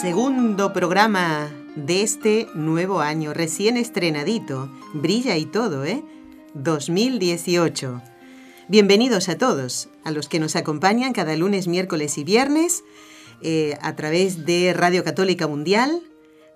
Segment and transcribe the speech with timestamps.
[0.00, 4.68] Segundo programa de este nuevo año, recién estrenadito.
[4.92, 6.02] Brilla y todo, ¿eh?
[6.54, 8.02] 2018.
[8.66, 12.82] Bienvenidos a todos, a los que nos acompañan cada lunes, miércoles y viernes
[13.40, 16.02] eh, a través de Radio Católica Mundial,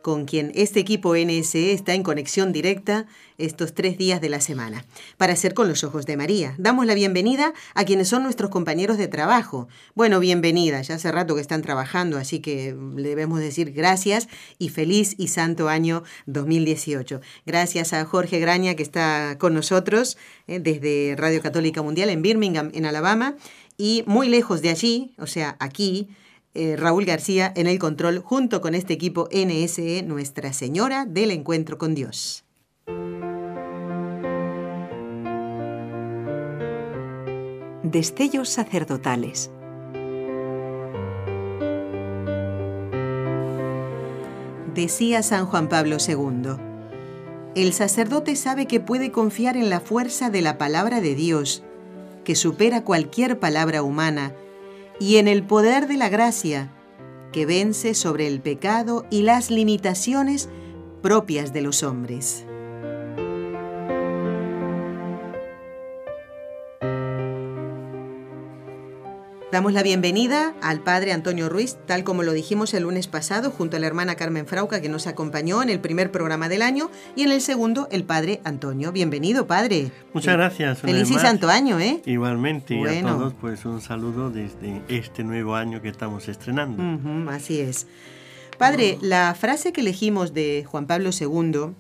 [0.08, 3.04] con quien este equipo NSE está en conexión directa
[3.36, 4.86] estos tres días de la semana,
[5.18, 6.54] para ser con los ojos de María.
[6.56, 9.68] Damos la bienvenida a quienes son nuestros compañeros de trabajo.
[9.94, 14.70] Bueno, bienvenida, ya hace rato que están trabajando, así que le debemos decir gracias y
[14.70, 17.20] feliz y santo año 2018.
[17.44, 22.70] Gracias a Jorge Graña, que está con nosotros eh, desde Radio Católica Mundial en Birmingham,
[22.72, 23.36] en Alabama,
[23.76, 26.08] y muy lejos de allí, o sea, aquí,
[26.58, 31.78] eh, Raúl García en el control junto con este equipo NSE Nuestra Señora del Encuentro
[31.78, 32.44] con Dios.
[37.84, 39.52] Destellos sacerdotales.
[44.74, 46.56] Decía San Juan Pablo II,
[47.54, 51.62] el sacerdote sabe que puede confiar en la fuerza de la palabra de Dios,
[52.24, 54.32] que supera cualquier palabra humana,
[55.00, 56.70] y en el poder de la gracia,
[57.32, 60.48] que vence sobre el pecado y las limitaciones
[61.02, 62.44] propias de los hombres.
[69.50, 73.78] Damos la bienvenida al padre Antonio Ruiz, tal como lo dijimos el lunes pasado, junto
[73.78, 77.22] a la hermana Carmen Frauca, que nos acompañó en el primer programa del año, y
[77.22, 78.92] en el segundo, el padre Antonio.
[78.92, 79.90] Bienvenido, padre.
[80.12, 80.80] Muchas gracias.
[80.80, 82.02] Feliz y santo año, ¿eh?
[82.04, 86.82] Igualmente, y a todos, pues un saludo desde este nuevo año que estamos estrenando.
[87.32, 87.86] así es.
[88.58, 91.74] Padre, la frase que elegimos de Juan Pablo II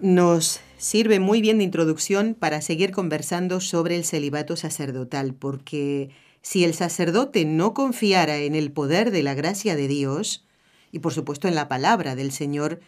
[0.00, 6.10] nos sirve muy bien de introducción para seguir conversando sobre el celibato sacerdotal, porque
[6.42, 10.44] si el sacerdote no confiara en el poder de la gracia de Dios,
[10.90, 12.80] y por supuesto en la palabra del Señor,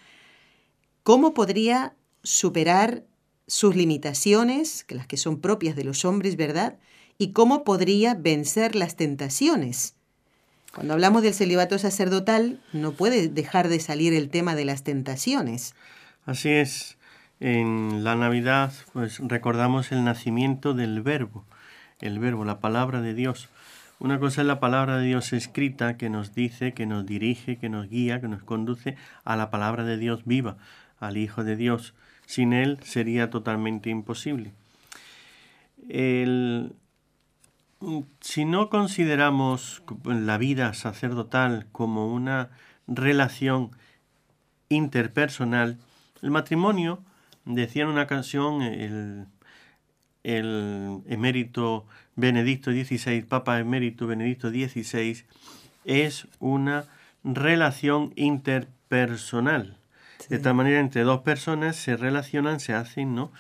[1.05, 3.05] ¿cómo podría superar
[3.47, 6.79] sus limitaciones, las que son propias de los hombres, ¿verdad?
[7.19, 9.95] Y cómo podría vencer las tentaciones.
[10.75, 15.75] Cuando hablamos del celibato sacerdotal, no puede dejar de salir el tema de las tentaciones.
[16.25, 16.97] Así es.
[17.39, 21.45] En la Navidad, pues recordamos el nacimiento del Verbo
[22.05, 23.49] el verbo, la palabra de Dios.
[23.99, 27.69] Una cosa es la palabra de Dios escrita que nos dice, que nos dirige, que
[27.69, 30.57] nos guía, que nos conduce a la palabra de Dios viva,
[30.99, 31.95] al Hijo de Dios.
[32.27, 34.53] Sin Él sería totalmente imposible.
[38.21, 42.51] si no consideramos la vida sacerdotal como una
[42.87, 43.71] relación
[44.69, 45.79] interpersonal,
[46.23, 47.03] el matrimonio,
[47.45, 49.27] decía en una canción el
[50.25, 51.87] el emérito
[52.17, 55.25] Benedicto XVI, Papa emérito Benedicto XVI,
[55.85, 56.87] es una
[57.23, 59.79] relación interpersonal.
[60.29, 63.31] De tal manera, entre dos personas se relacionan, se hacen, ¿no?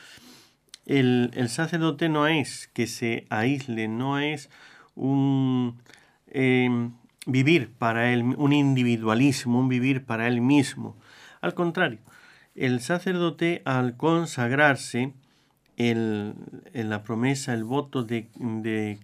[0.86, 4.50] El, sacerdote no es que se aísle, no es
[4.94, 5.78] un
[6.30, 6.92] em,
[7.26, 10.96] vivir para él, un individualismo, un vivir para él mismo.
[11.40, 12.00] Al contrario,
[12.54, 15.14] el sacerdote al consagrarse
[15.76, 16.34] el,
[16.72, 18.28] en la promesa, el voto de,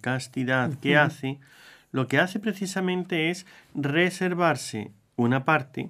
[0.01, 1.39] castidad que hace,
[1.91, 5.89] lo que hace precisamente es reservarse una parte,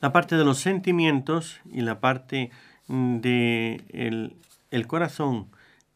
[0.00, 2.50] la parte de los sentimientos y la parte
[2.88, 3.82] de
[4.70, 5.48] el, corazón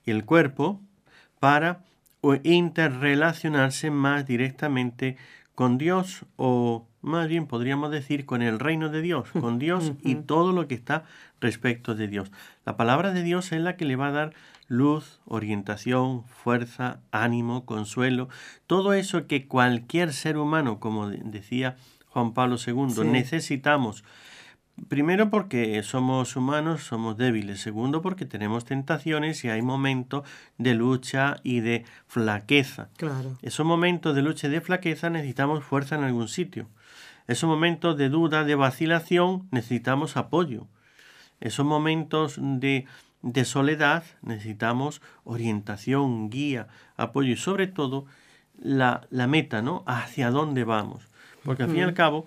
[0.05, 0.81] y el cuerpo
[1.39, 1.85] para
[2.43, 5.17] interrelacionarse más directamente
[5.55, 10.17] con Dios o más bien podríamos decir con el reino de Dios, con Dios y
[10.17, 11.05] todo lo que está
[11.41, 12.31] respecto de Dios.
[12.65, 14.35] La palabra de Dios es la que le va a dar
[14.69, 18.29] luz, orientación, fuerza, ánimo, consuelo,
[18.67, 21.77] todo eso que cualquier ser humano, como decía
[22.09, 24.05] Juan Pablo II, necesitamos.
[24.89, 27.61] Primero porque somos humanos, somos débiles.
[27.61, 30.27] Segundo porque tenemos tentaciones y hay momentos
[30.57, 32.89] de lucha y de flaqueza.
[32.97, 33.37] Claro.
[33.43, 36.67] Esos momentos de lucha y de flaqueza necesitamos fuerza en algún sitio.
[37.31, 40.67] Esos momentos de duda, de vacilación, necesitamos apoyo.
[41.41, 42.87] Esos momentos de,
[43.23, 46.67] de soledad necesitamos orientación, guía,
[46.97, 48.07] apoyo y sobre todo
[48.59, 49.85] la, la meta, ¿no?
[49.87, 51.07] Hacia dónde vamos.
[51.45, 52.27] Porque al fin y al cabo,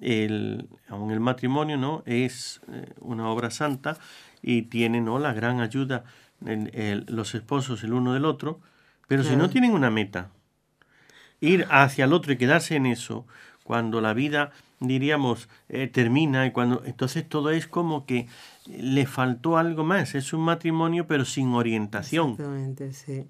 [0.00, 3.98] el, aun el matrimonio no es eh, una obra santa
[4.40, 5.18] y tiene ¿no?
[5.18, 6.04] la gran ayuda
[6.46, 8.60] en, los esposos el uno del otro,
[9.08, 10.30] pero si no tienen una meta,
[11.40, 13.26] ir hacia el otro y quedarse en eso,
[13.64, 18.28] cuando la vida, diríamos, eh, termina y cuando entonces todo es como que
[18.66, 22.32] le faltó algo más, es un matrimonio pero sin orientación.
[22.32, 23.26] Exactamente, sí,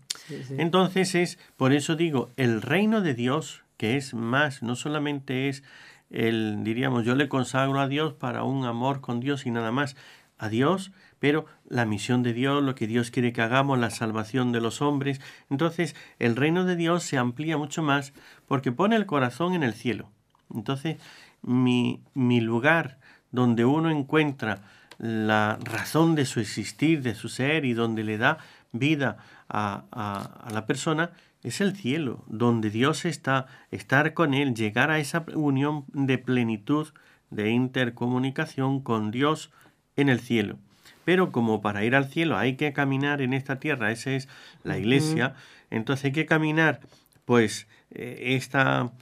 [0.59, 5.63] Entonces es, por eso digo, el reino de Dios, que es más, no solamente es
[6.11, 9.97] el, diríamos, yo le consagro a Dios para un amor con Dios y nada más,
[10.37, 14.53] a Dios, pero la misión de Dios, lo que Dios quiere que hagamos, la salvación
[14.53, 15.21] de los hombres.
[15.49, 18.13] Entonces, el reino de Dios se amplía mucho más
[18.47, 20.11] porque pone el corazón en el cielo.
[20.53, 20.97] Entonces,
[21.43, 22.99] mi, mi lugar
[23.31, 24.63] donde uno encuentra
[24.99, 28.39] la razón de su existir, de su ser y donde le da
[28.73, 29.19] vida
[29.49, 31.11] a, a, a la persona,
[31.43, 36.89] es el cielo, donde Dios está, estar con Él, llegar a esa unión de plenitud,
[37.31, 39.51] de intercomunicación con Dios
[39.97, 40.59] en el cielo.
[41.05, 44.29] Pero como para ir al cielo hay que caminar en esta tierra, esa es
[44.63, 45.35] la iglesia,
[45.71, 46.81] entonces hay que caminar,
[47.25, 48.93] pues, eh, esta,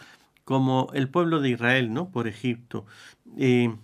[0.52, 2.10] como el pueblo de Israel, ¿no?
[2.10, 2.84] Por Egipto.
[3.38, 3.74] Eh,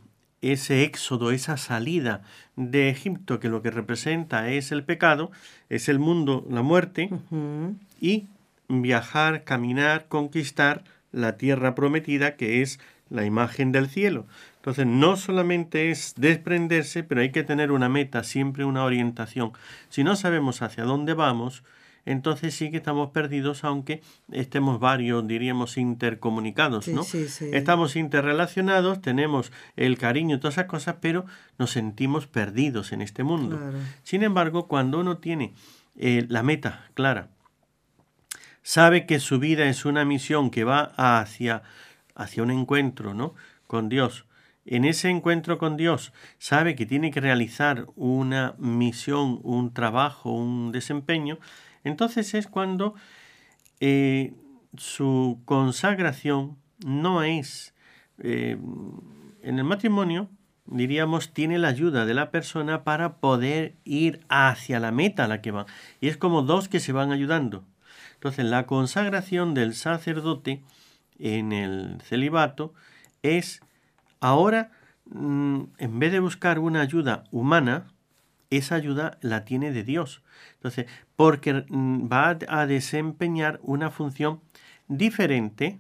[0.42, 2.20] ese éxodo, esa salida
[2.56, 5.30] de Egipto, que lo que representa es el pecado,
[5.70, 7.08] es el mundo, la muerte,
[8.02, 8.26] y
[8.68, 14.26] viajar, caminar, conquistar la tierra prometida, que es la imagen del cielo.
[14.56, 19.52] Entonces, no solamente es desprenderse, pero hay que tener una meta, siempre una orientación.
[19.88, 21.62] Si no sabemos hacia dónde vamos,
[22.08, 24.00] entonces sí que estamos perdidos, aunque
[24.32, 27.02] estemos varios, diríamos, intercomunicados, ¿no?
[27.52, 31.26] Estamos interrelacionados, tenemos el cariño y todas esas cosas, pero
[31.58, 33.60] nos sentimos perdidos en este mundo.
[34.04, 35.52] Sin embargo, cuando uno tiene
[35.98, 37.28] eh, la meta clara,
[38.62, 41.62] sabe que su vida es una misión que va hacia,
[42.14, 43.34] hacia un encuentro, ¿no?
[43.66, 44.24] Con Dios,
[44.64, 50.72] en ese encuentro con Dios sabe que tiene que realizar una misión, un trabajo, un
[50.72, 51.38] desempeño,
[51.88, 52.94] entonces es cuando
[53.80, 54.32] eh,
[54.76, 57.74] su consagración no es
[58.18, 58.56] eh,
[59.42, 60.28] en el matrimonio,
[60.66, 65.40] diríamos, tiene la ayuda de la persona para poder ir hacia la meta a la
[65.40, 65.66] que va.
[66.00, 67.64] Y es como dos que se van ayudando.
[68.14, 70.62] Entonces, la consagración del sacerdote
[71.18, 72.74] en el celibato
[73.22, 73.60] es
[74.20, 74.70] Ahora,
[75.06, 77.86] mm, en vez de buscar una ayuda humana,
[78.50, 80.22] esa ayuda la tiene de Dios.
[80.54, 80.86] Entonces,
[81.16, 84.40] porque mm, va a desempeñar una función
[84.88, 85.78] diferente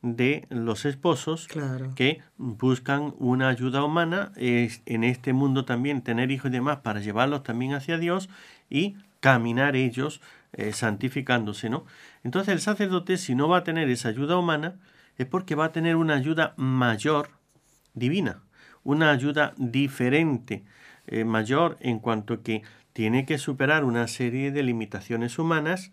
[0.00, 1.48] de los esposos
[1.96, 7.00] que buscan una ayuda humana, es, en este mundo también tener hijos y demás para
[7.00, 8.28] llevarlos también hacia Dios
[8.70, 10.20] y caminar ellos
[10.52, 11.84] eh, santificándose, ¿no?
[12.22, 14.76] Entonces el sacerdote si no va a tener esa ayuda humana
[15.16, 17.30] es porque va a tener una ayuda mayor
[17.94, 18.42] divina,
[18.84, 20.64] una ayuda diferente,
[21.08, 22.62] eh, mayor en cuanto que
[22.92, 25.90] tiene que superar una serie de limitaciones humanas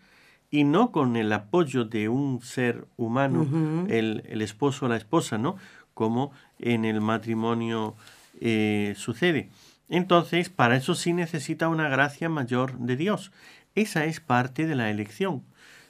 [0.50, 3.46] y no con el apoyo de un ser humano,
[3.88, 5.56] el, esposo o la esposa, ¿no?
[5.94, 7.96] Como en el matrimonio
[8.40, 9.50] eh, sucede.
[9.88, 13.32] Entonces, para eso sí necesita una gracia mayor de Dios.
[13.74, 15.42] Esa es parte de la elección.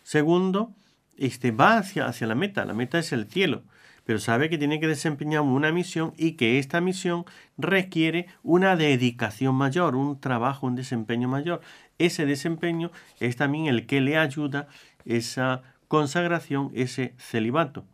[0.03, 0.73] Segundo,
[1.19, 2.65] este va hacia, hacia la meta.
[2.65, 3.63] La meta es el cielo
[4.07, 7.25] pero sabe que tiene que desempeñar una misión y que esta misión
[7.59, 11.61] requiere una dedicación mayor, un trabajo, un desempeño mayor.
[11.99, 14.69] Ese desempeño es también el que le ayuda
[15.05, 17.85] esa consagración, ese celibato.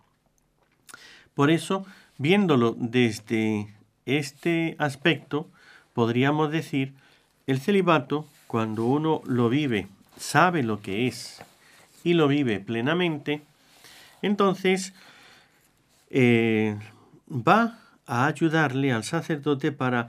[1.35, 1.87] Por eso,
[2.19, 3.69] viéndolo desde
[4.05, 5.49] este aspecto,
[5.95, 6.93] podríamos decir,
[7.47, 9.89] el celibato, cuando uno lo vive,
[10.19, 11.43] sabe lo que es
[12.05, 13.41] y lo vive plenamente,
[14.21, 14.93] entonces
[16.13, 16.79] eh,
[17.29, 20.09] va a ayudarle al sacerdote para,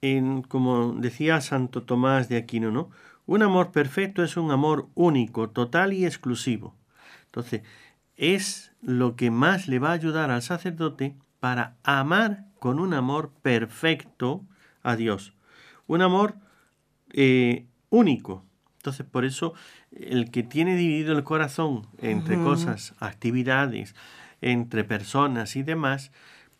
[0.00, 2.90] en, como decía Santo Tomás de Aquino, ¿no?
[3.26, 6.74] Un amor perfecto es un amor único, total y exclusivo.
[7.26, 7.62] Entonces,
[8.16, 13.32] es lo que más le va a ayudar al sacerdote para amar con un amor
[13.42, 14.44] perfecto
[14.82, 15.34] a Dios.
[15.86, 16.36] Un amor
[17.12, 18.44] eh, único.
[18.76, 19.54] Entonces, por eso,
[19.90, 23.94] el que tiene dividido el corazón entre cosas, actividades,
[24.40, 26.10] entre personas y demás.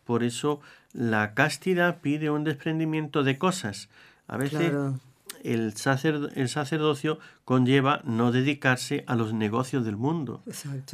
[0.03, 0.61] Por eso
[0.93, 3.89] la castidad pide un desprendimiento de cosas.
[4.27, 4.73] A veces
[5.43, 5.73] el,
[6.35, 10.43] el sacerdocio conlleva no dedicarse a los negocios del mundo,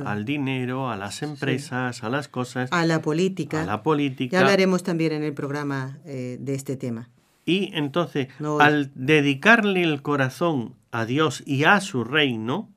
[0.05, 2.71] al dinero, a las empresas, a las cosas.
[2.71, 3.63] A la política.
[3.63, 4.37] A la política.
[4.37, 7.09] Ya hablaremos también en el programa eh, de este tema.
[7.45, 8.27] Y entonces,
[8.59, 12.69] al dedicarle el corazón a Dios y a su reino,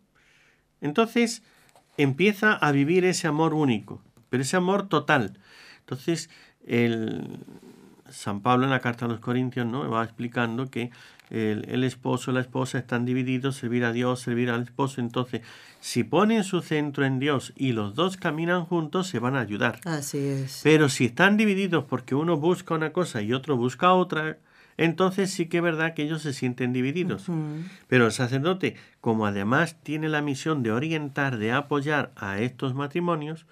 [0.81, 1.43] entonces
[1.97, 4.03] empieza a vivir ese amor único.
[4.29, 5.39] pero ese amor total.
[5.81, 6.31] Entonces,
[6.65, 7.41] el,
[8.11, 9.89] San Pablo en la carta a los Corintios ¿no?
[9.89, 10.91] va explicando que
[11.31, 15.01] el, el esposo y la esposa están divididos, servir a Dios, servir al esposo.
[15.01, 15.43] Entonces,
[15.81, 19.81] si ponen su centro en Dios y los dos caminan juntos, se van a ayudar.
[19.85, 20.61] Así es.
[20.63, 24.39] Pero si están divididos porque uno busca una cosa y otro busca otra,
[24.85, 27.27] entonces sí que es verdad que ellos se sienten divididos.
[27.89, 33.47] Pero el sacerdote, como además tiene la misión de orientar, de apoyar a estos matrimonios,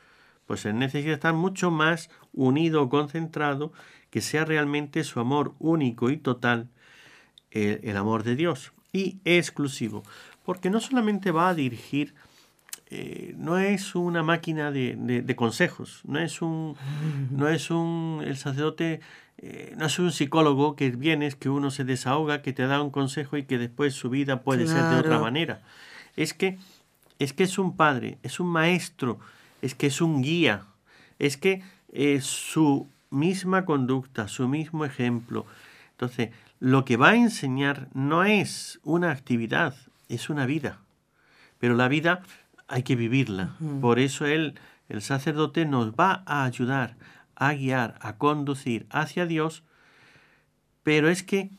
[0.46, 3.72] pues él necesita estar mucho más unido, concentrado,
[4.10, 6.68] que sea realmente su amor único y total,
[7.50, 10.02] el, el amor de Dios, y exclusivo.
[10.44, 12.14] Porque no solamente va a dirigir,
[12.90, 16.74] eh, no es una máquina de, de- de consejos, no es un,
[17.30, 19.00] no es un, el sacerdote
[19.40, 22.90] eh, no es un psicólogo que vienes, que uno se desahoga, que te da un
[22.90, 25.60] consejo y que después su vida puede ser de otra manera.
[26.16, 26.58] Es que,
[27.20, 29.20] es que es un padre, es un maestro,
[29.62, 30.64] es que es un guía,
[31.20, 35.46] es que eh, su misma conducta, su mismo ejemplo.
[35.92, 39.76] Entonces, lo que va a enseñar no es una actividad,
[40.08, 40.80] es una vida.
[41.60, 42.22] Pero la vida
[42.66, 43.54] hay que vivirla.
[43.80, 44.54] Por eso él,
[44.88, 46.96] el sacerdote, nos va a ayudar
[47.38, 49.62] a guiar, a conducir hacia Dios,
[50.82, 51.50] pero es que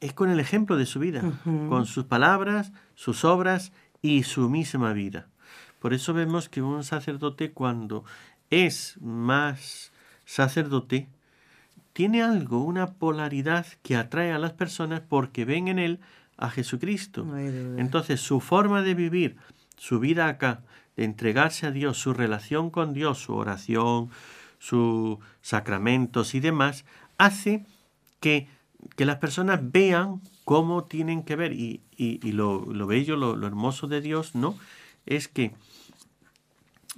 [0.00, 4.92] es con el ejemplo de su vida, con sus palabras, sus obras y su misma
[4.92, 5.28] vida.
[5.78, 8.04] Por eso vemos que un sacerdote cuando
[8.50, 9.92] es más
[10.24, 11.08] sacerdote,
[11.92, 16.00] tiene algo, una polaridad que atrae a las personas porque ven en él
[16.36, 17.24] a Jesucristo.
[17.24, 17.36] No.
[17.78, 19.36] Entonces su forma de vivir,
[19.76, 20.62] su vida acá,
[20.96, 24.10] de entregarse a Dios, su relación con Dios, su oración,
[24.62, 26.84] sus sacramentos y demás,
[27.18, 27.64] hace
[28.20, 28.46] que,
[28.94, 31.52] que las personas vean cómo tienen que ver.
[31.52, 34.54] Y, y- y lo, lo bello, lo, lo hermoso de Dios, ¿no?
[35.04, 35.50] Es que,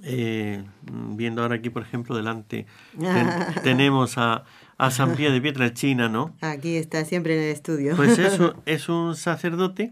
[0.03, 2.65] eh, viendo ahora aquí, por ejemplo, delante,
[2.99, 3.29] ten-
[3.63, 4.43] tenemos a,
[4.77, 6.35] a San Pío de Pietrelcina, ¿no?
[6.41, 7.95] Aquí está siempre en el estudio.
[7.95, 9.91] Pues eso es un sacerdote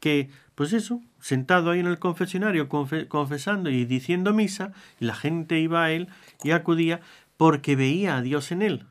[0.00, 5.14] que, pues eso, sentado ahí en el confesionario, confe- confesando y diciendo misa, y la
[5.14, 6.08] gente iba a él
[6.44, 7.00] y acudía
[7.36, 8.86] porque veía a Dios en él.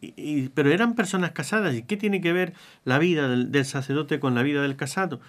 [0.00, 1.74] Y- pero eran personas casadas.
[1.74, 5.20] ¿Y qué tiene que ver la vida del, del sacerdote con la vida del casado?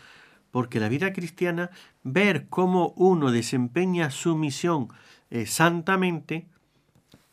[0.51, 1.69] Porque la vida cristiana,
[2.03, 4.87] ver cómo uno desempeña su misión
[5.29, 6.47] eh, santamente,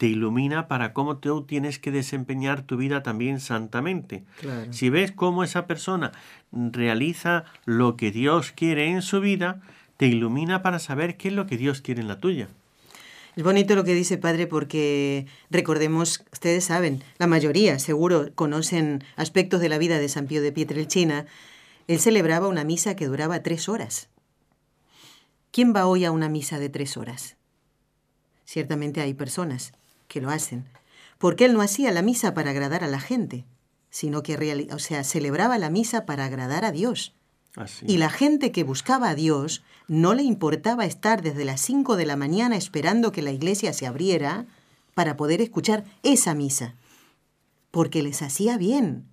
[0.00, 4.24] te ilumina para cómo tú tienes que desempeñar tu vida también santamente.
[4.40, 4.72] Claro.
[4.72, 6.12] Si ves cómo esa persona
[6.52, 9.60] realiza lo que Dios quiere en su vida,
[9.98, 12.48] te ilumina para saber qué es lo que Dios quiere en la tuya.
[13.36, 19.60] Es bonito lo que dice padre porque recordemos, ustedes saben, la mayoría seguro conocen aspectos
[19.60, 21.26] de la vida de San Pío de Pietrelcina.
[21.88, 24.08] Él celebraba una misa que duraba tres horas.
[25.50, 27.36] ¿Quién va hoy a una misa de tres horas?
[28.46, 29.74] Ciertamente hay personas
[30.10, 30.66] que lo hacen.
[31.16, 33.46] Porque él no hacía la misa para agradar a la gente,
[33.88, 37.14] sino que o sea, celebraba la misa para agradar a Dios.
[37.56, 37.86] Así.
[37.88, 42.06] Y la gente que buscaba a Dios no le importaba estar desde las 5 de
[42.06, 44.46] la mañana esperando que la iglesia se abriera
[44.94, 46.74] para poder escuchar esa misa,
[47.70, 49.06] porque les hacía bien.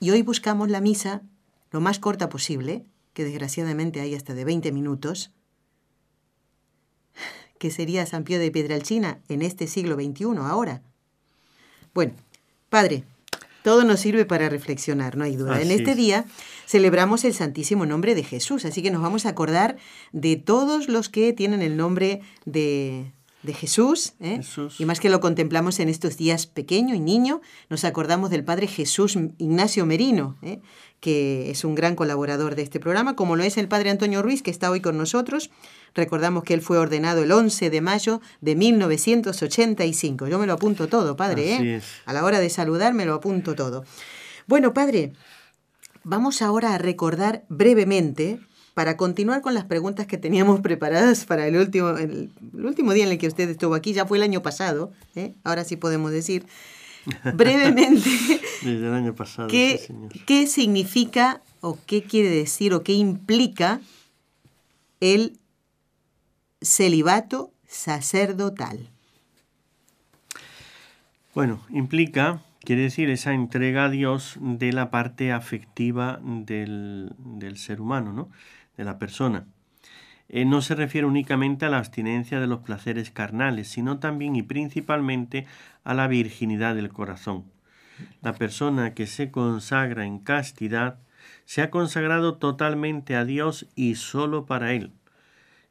[0.00, 1.22] Y hoy buscamos la misa
[1.70, 5.30] lo más corta posible, que desgraciadamente hay hasta de 20 minutos,
[7.58, 10.82] que sería San Pío de Pietrelcina en este siglo XXI ahora.
[11.94, 12.12] Bueno,
[12.68, 13.04] Padre,
[13.62, 15.60] todo nos sirve para reflexionar, no hay duda.
[15.60, 15.96] en este es.
[15.96, 16.24] día
[16.66, 19.76] celebramos el Santísimo Nombre de Jesús, así que nos vamos a acordar
[20.12, 23.10] de todos los que tienen el nombre de,
[23.46, 24.36] de Jesús, ¿eh?
[24.36, 24.78] Jesús.
[24.80, 28.66] y más que lo contemplamos en estos días pequeño y niño, nos acordamos del Padre
[28.66, 30.60] Jesús Ignacio Merino, ¿eh?
[31.00, 34.42] que es un gran colaborador de este programa, como lo es el Padre Antonio Ruiz,
[34.42, 35.50] que está hoy con nosotros.
[35.94, 40.26] Recordamos que él fue ordenado el 11 de mayo de 1985.
[40.28, 41.82] Yo me lo apunto todo, Padre, ¿eh?
[42.04, 43.84] A la hora de saludar me lo apunto todo.
[44.46, 45.12] Bueno, Padre,
[46.04, 48.40] vamos ahora a recordar brevemente,
[48.76, 53.04] para continuar con las preguntas que teníamos preparadas para el último, el, el último día
[53.06, 55.32] en el que usted estuvo aquí, ya fue el año pasado, ¿eh?
[55.44, 56.44] ahora sí podemos decir,
[57.34, 58.10] brevemente,
[58.62, 60.12] Desde el año pasado, ¿qué, sí, señor.
[60.26, 63.80] qué significa o qué quiere decir o qué implica
[65.00, 65.38] el
[66.60, 68.90] celibato sacerdotal?
[71.34, 77.80] Bueno, implica, quiere decir, esa entrega a Dios de la parte afectiva del, del ser
[77.80, 78.28] humano, ¿no?
[78.76, 79.46] De la persona.
[80.28, 84.42] Eh, no se refiere únicamente a la abstinencia de los placeres carnales, sino también y
[84.42, 85.46] principalmente
[85.84, 87.44] a la virginidad del corazón.
[88.22, 90.98] La persona que se consagra en castidad
[91.44, 94.92] se ha consagrado totalmente a Dios y solo para Él,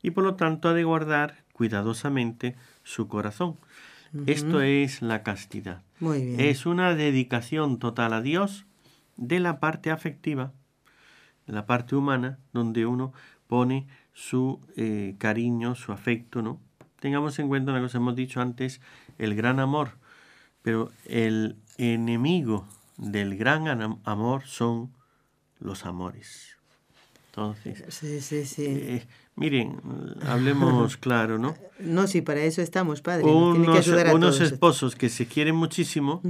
[0.01, 3.57] y por lo tanto ha de guardar cuidadosamente su corazón.
[4.25, 5.81] Esto es la castidad.
[5.99, 6.39] Muy bien.
[6.39, 8.65] Es una dedicación total a Dios
[9.17, 10.53] de la parte afectiva,
[11.47, 13.13] la parte humana, donde uno
[13.47, 16.59] pone su eh, cariño, su afecto, ¿no?
[16.99, 18.81] Tengamos en cuenta que os hemos dicho antes,
[19.17, 19.97] el gran amor,
[20.61, 23.67] pero el enemigo del gran
[24.03, 24.93] amor son
[25.59, 26.54] los amores.
[27.35, 28.65] Entonces, sí, sí, sí.
[28.65, 29.81] Eh, miren,
[30.25, 31.53] hablemos claro, ¿no?
[31.79, 33.25] No, sí, para eso estamos, padre.
[33.25, 36.21] Unos, unos esposos que se quieren muchísimo,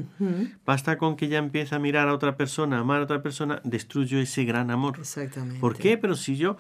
[0.66, 3.62] basta con que ya empiece a mirar a otra persona, a amar a otra persona,
[3.64, 4.98] destruyo ese gran amor.
[5.00, 5.60] Exactamente.
[5.60, 6.00] ¿Por qué?
[6.00, 6.58] Pero si yo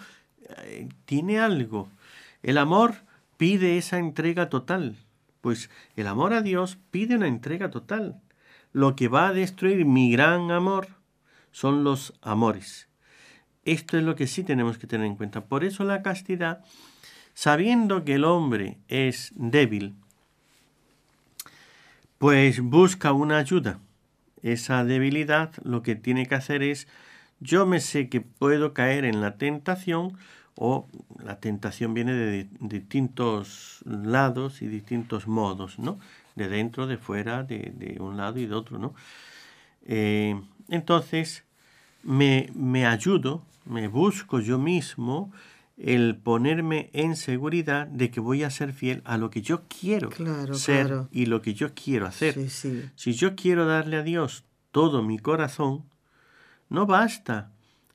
[0.63, 1.89] eh, tiene algo,
[2.43, 2.93] el amor
[3.37, 4.95] pide esa entrega total.
[5.41, 8.21] Pues el amor a Dios pide una entrega total.
[8.73, 10.87] Lo que va a destruir mi gran amor
[11.51, 12.84] son los amores.
[13.65, 15.45] Esto es lo que sí tenemos que tener en cuenta.
[15.45, 16.63] Por eso la castidad,
[17.33, 19.95] sabiendo que el hombre es débil,
[22.19, 23.79] pues busca una ayuda.
[24.43, 26.87] Esa debilidad lo que tiene que hacer es,
[27.39, 30.15] yo me sé que puedo caer en la tentación
[30.55, 30.87] o
[31.21, 35.99] la tentación viene de, distintos lados y distintos modos, ¿no?
[36.35, 38.93] De dentro, de fuera, de, un lado y de otro, ¿no?
[39.87, 41.43] Eh, entonces,
[42.03, 45.31] me, me ayudo me busco yo mismo
[45.77, 50.09] el ponerme en seguridad de que voy a ser fiel a lo que yo quiero
[50.53, 52.49] ser y lo que yo quiero hacer.
[52.95, 55.83] Si yo quiero darle a Dios todo mi corazón,
[56.69, 57.51] no basta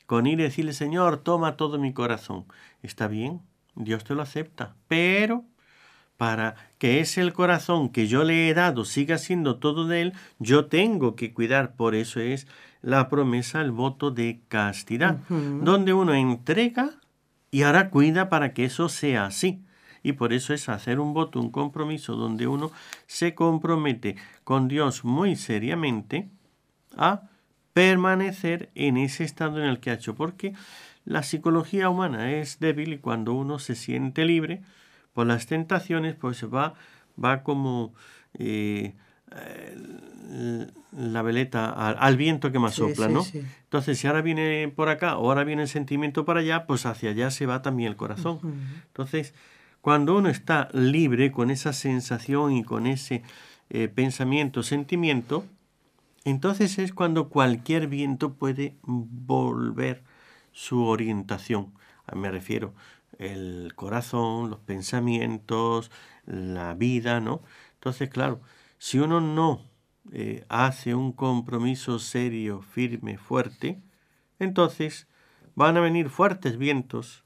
[0.07, 2.45] con ir y decirle, Señor, toma todo mi corazón.
[2.83, 3.41] Está bien,
[3.77, 5.45] Dios te lo acepta, pero
[6.17, 10.13] para que ese el corazón que yo le he dado siga siendo todo de él,
[10.39, 12.47] yo tengo que cuidar, por eso es
[12.83, 16.91] la promesa, el voto de castidad, donde uno entrega
[17.51, 19.63] y ahora cuida para que eso sea así.
[20.03, 22.71] Y por eso es hacer un voto, un compromiso, donde uno
[23.07, 26.31] se compromete con Dios muy seriamente
[26.97, 27.23] a
[27.75, 30.15] permanecer en ese estado en el que ha hecho.
[30.15, 30.55] Porque
[31.05, 34.63] la psicología humana es débil y cuando uno se siente libre
[35.13, 36.75] por las tentaciones, pues va,
[37.23, 37.93] va como
[38.39, 38.95] eh,
[40.93, 43.25] la veleta al, viento que más sopla, ¿no?
[43.65, 47.11] Entonces, si ahora viene por acá o ahora viene el sentimiento para allá, pues hacia
[47.11, 48.41] allá se va también el corazón.
[48.87, 49.35] Entonces,
[49.81, 53.23] cuando uno está libre con esa sensación y con ese
[53.71, 55.45] eh, pensamiento, sentimiento,
[56.25, 60.03] entonces es cuando cualquier viento puede volver
[60.53, 61.73] su orientación.
[62.15, 62.75] Me refiero
[63.19, 65.91] el corazón, los pensamientos,
[66.27, 67.43] la vida, ¿no?
[67.75, 68.41] Entonces, claro,
[68.81, 69.61] si uno no
[70.11, 73.79] eh, hace un compromiso serio, firme, fuerte,
[74.39, 75.07] entonces
[75.55, 77.23] van a venir fuertes vientos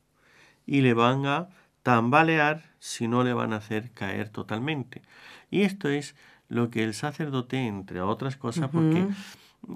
[0.66, 1.48] y le van a
[1.84, 5.02] tambalear si no le van a hacer caer totalmente.
[5.48, 6.16] Y esto es
[6.48, 9.06] lo que el sacerdote, entre otras cosas, porque,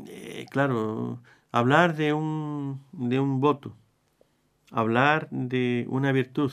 [0.08, 3.76] eh, claro, hablar de un, de un voto,
[4.72, 6.52] hablar de una virtud,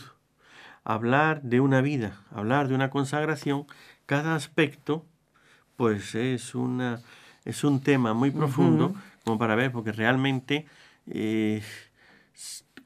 [0.84, 3.66] hablar de una vida, hablar de una consagración,
[4.06, 5.04] cada aspecto
[5.78, 7.02] pues es, una,
[7.44, 10.66] es un tema muy profundo como para ver, porque realmente,
[11.08, 11.64] eh,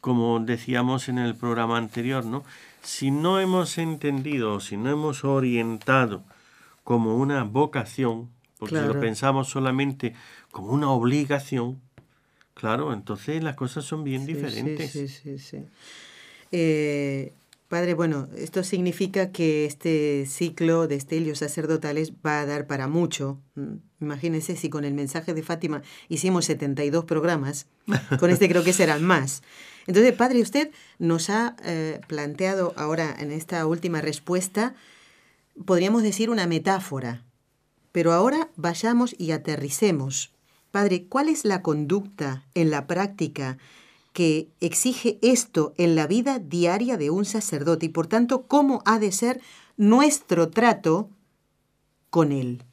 [0.02, 2.44] como decíamos en el programa anterior, ¿no?
[2.82, 6.24] si no hemos entendido, si no hemos orientado
[6.84, 10.16] como una vocación, porque si lo pensamos solamente
[10.52, 11.80] como una obligación,
[12.54, 14.92] claro, entonces las cosas son bien diferentes.
[14.92, 15.40] Sí, sí, sí.
[15.40, 15.66] sí.
[16.52, 17.32] Eh,
[17.70, 23.38] Padre, bueno, esto significa que este ciclo de estelios sacerdotales va a dar para mucho.
[23.54, 27.68] Mm, imagínense si con el mensaje de Fátima hicimos 72 programas,
[28.20, 29.44] con este creo que serán más.
[29.86, 34.74] Entonces, Padre, usted nos ha eh, planteado ahora en esta última respuesta,
[35.64, 37.24] podríamos decir una metáfora,
[37.92, 40.34] pero ahora vayamos y aterricemos.
[40.72, 43.60] Padre, ¿cuál es la conducta en la práctica
[44.14, 49.00] que exige esto en la vida diaria de un sacerdote y por tanto cómo ha
[49.00, 49.42] de ser
[49.78, 51.10] nuestro trato
[52.10, 52.64] con él.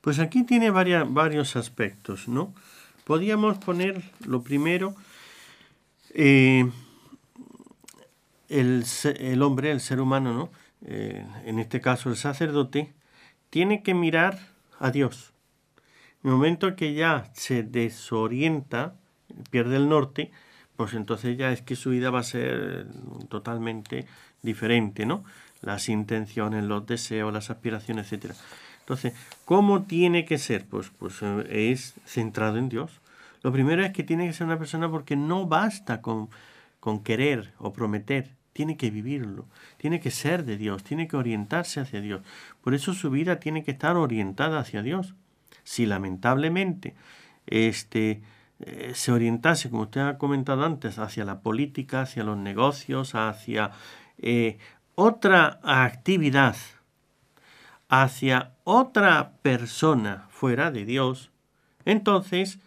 [0.00, 2.54] Pues aquí tiene varios aspectos, ¿no?
[3.04, 4.94] Podríamos poner lo primero,
[6.14, 6.70] eh,
[8.48, 10.50] el, hombre, el ser humano, ¿no?
[10.86, 12.94] Eh, en este caso el sacerdote,
[13.50, 14.38] tiene que mirar
[14.78, 15.34] a Dios.
[16.22, 18.99] En el momento que ya se desorienta,
[19.50, 20.30] pierde el norte,
[20.76, 22.86] pues entonces ya es que su vida va a ser
[23.28, 24.06] totalmente
[24.42, 25.24] diferente, ¿no?
[25.60, 28.34] Las intenciones, los deseos, las aspiraciones, etc.
[28.80, 29.12] Entonces,
[29.44, 30.64] ¿cómo tiene que ser?
[30.66, 33.00] Pues, pues eh, es centrado en Dios.
[33.42, 36.28] Lo primero es que tiene que ser una persona porque no basta con,
[36.80, 41.80] con querer o prometer, tiene que vivirlo, tiene que ser de Dios, tiene que orientarse
[41.80, 42.22] hacia Dios.
[42.62, 45.14] Por eso su vida tiene que estar orientada hacia Dios.
[45.62, 46.94] Si lamentablemente
[47.46, 48.22] este,
[48.60, 53.70] eh, se orientase, como usted ha comentado antes, hacia la política, hacia los negocios, hacia
[54.18, 54.58] eh,
[54.94, 56.56] otra actividad,
[57.88, 61.30] hacia otra persona fuera de Dios,
[61.84, 62.58] entonces,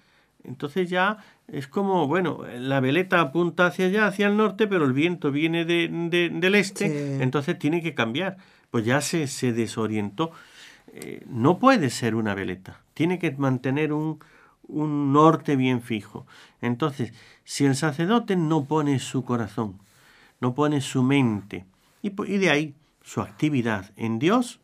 [0.43, 4.93] entonces ya es como, bueno, la veleta apunta hacia allá, hacia el norte, pero el
[4.93, 8.37] viento viene de, del este, entonces tiene que cambiar.
[8.71, 10.31] Pues ya se, se desorientó.
[10.93, 14.19] Eh, no puede ser una veleta, tiene que mantener un,
[14.67, 16.25] un norte bien fijo.
[16.61, 19.79] Entonces, si el sacerdote no pone su corazón,
[20.39, 21.65] no pone su mente,
[22.01, 24.59] y, de ahí su actividad en Dios,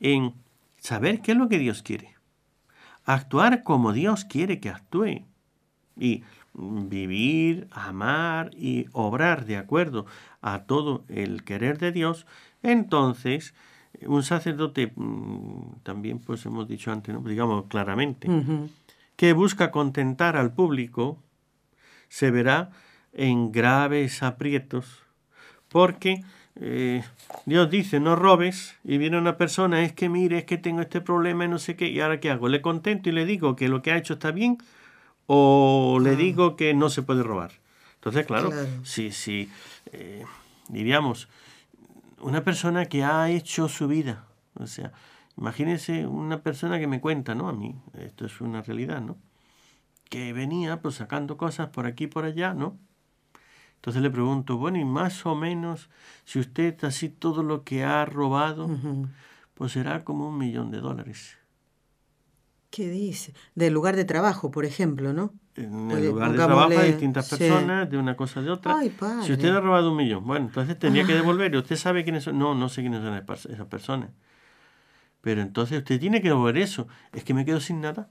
[0.00, 0.34] en
[0.78, 2.14] saber qué es lo que Dios quiere,
[3.04, 5.24] actuar como Dios quiere que actúe,
[5.96, 6.24] y
[6.54, 10.06] vivir, amar y obrar de acuerdo
[10.40, 12.26] a todo el querer de Dios,
[12.62, 13.54] entonces
[14.06, 18.28] un sacerdote, mm, también pues hemos dicho antes, digamos claramente,
[19.20, 21.22] que busca contentar al público,
[22.08, 22.70] se verá
[23.12, 25.02] en graves aprietos,
[25.68, 26.24] porque
[26.56, 27.04] eh,
[27.44, 31.02] Dios dice, no robes, y viene una persona, es que mire, es que tengo este
[31.02, 33.68] problema y no sé qué, y ahora qué hago, le contento y le digo que
[33.68, 34.56] lo que ha hecho está bien,
[35.26, 37.50] o le digo que no se puede robar.
[37.96, 38.50] Entonces, claro,
[38.84, 39.50] si, si
[39.92, 40.24] eh,
[40.70, 41.28] diríamos,
[42.20, 44.92] una persona que ha hecho su vida, o sea,
[45.40, 47.48] imagínese una persona que me cuenta, ¿no?
[47.48, 49.16] A mí, esto es una realidad, ¿no?
[50.08, 52.78] Que venía pues sacando cosas por aquí y por allá, ¿no?
[53.76, 55.88] Entonces le pregunto, bueno, y más o menos,
[56.24, 58.68] si usted así todo lo que ha robado,
[59.54, 61.38] pues será como un millón de dólares.
[62.68, 63.32] ¿Qué dice?
[63.54, 65.32] Del lugar de trabajo, por ejemplo, ¿no?
[65.56, 68.76] En el lugar de trabajo hay distintas personas, de una cosa de otra.
[68.78, 71.16] Ay, si usted ha robado un millón, bueno, entonces tendría que ah.
[71.16, 71.52] devolver.
[71.54, 72.38] ¿Y usted sabe quiénes son?
[72.38, 74.10] No, no sé quiénes son esas personas.
[75.20, 76.88] Pero entonces usted tiene que devolver eso.
[77.12, 78.08] Es que me quedo sin nada.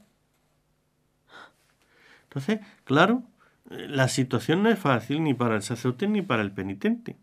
[2.23, 3.23] Entonces, claro,
[3.69, 7.15] la situación no es fácil ni para el sacerdote ni para el penitente.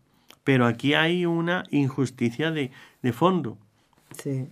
[0.43, 2.71] Pero aquí hay una injusticia de,
[3.01, 3.57] de fondo.
[4.21, 4.47] Sí.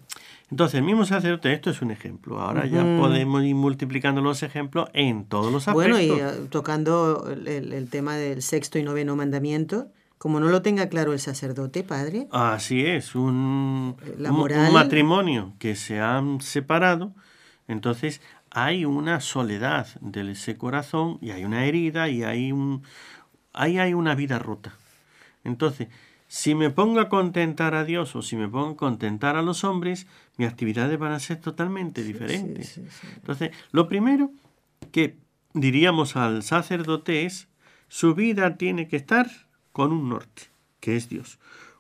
[0.52, 2.40] Entonces, el mismo sacerdote, esto es un ejemplo.
[2.40, 5.98] Ahora ya podemos ir multiplicando los ejemplos en todos los aspectos.
[5.98, 9.88] Bueno, y uh, tocando el, tema del sexto y noveno mandamiento,
[10.26, 12.28] como no lo tenga claro el sacerdote, padre.
[12.32, 17.14] Así es, un, un matrimonio que se han separado,
[17.68, 22.82] entonces hay una soledad de ese corazón y hay una herida y hay un,
[23.54, 24.74] ahí hay una vida rota.
[25.44, 25.90] Entonces,
[26.28, 29.64] si me pongo a contentar a Dios o si me pongo a contentar a los
[29.64, 30.08] hombres,
[30.38, 32.80] mis actividades van a ser totalmente diferentes.
[33.18, 34.32] Entonces, lo primero
[34.92, 35.20] que
[35.54, 37.48] diríamos al sacerdote es,
[37.90, 39.45] su vida tiene que estar
[39.76, 40.44] con un norte,
[40.80, 41.38] que es Dios.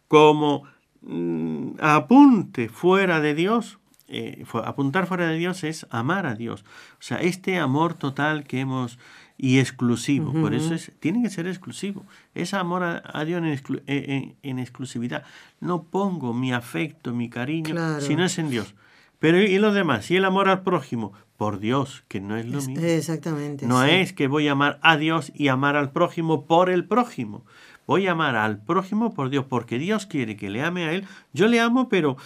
[0.09, 0.63] Como
[1.01, 3.79] mm, apunte fuera de Dios,
[4.09, 6.65] eh, apuntar fuera de Dios es amar a Dios.
[6.99, 8.99] O sea, este amor total que hemos
[9.37, 10.33] y exclusivo.
[10.33, 12.05] Por eso es, tiene que ser exclusivo.
[12.33, 13.41] Es amor a, Dios
[13.87, 15.23] en, exclusividad.
[15.61, 18.75] No pongo mi afecto, mi cariño, si no es en Dios.
[19.19, 22.57] Pero y lo demás, y el amor al prójimo, por Dios, que no es lo
[22.57, 22.79] mismo.
[22.79, 23.65] Exactamente.
[23.65, 27.45] No es que voy a amar a Dios y amar al prójimo por el prójimo.
[27.87, 31.05] Voy a amar al prójimo por Dios, porque Dios quiere que le ame a Él.
[31.33, 32.17] Yo le amo, pero,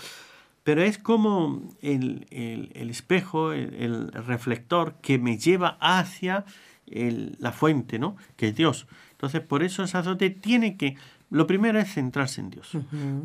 [0.64, 6.46] pero es como el, el, espejo, el reflector que me lleva hacia
[6.90, 8.16] la fuente, ¿no?
[8.36, 8.88] Que es Dios.
[9.12, 10.96] Entonces, por eso el sacerdote tiene que,
[11.30, 12.72] lo primero es centrarse en Dios.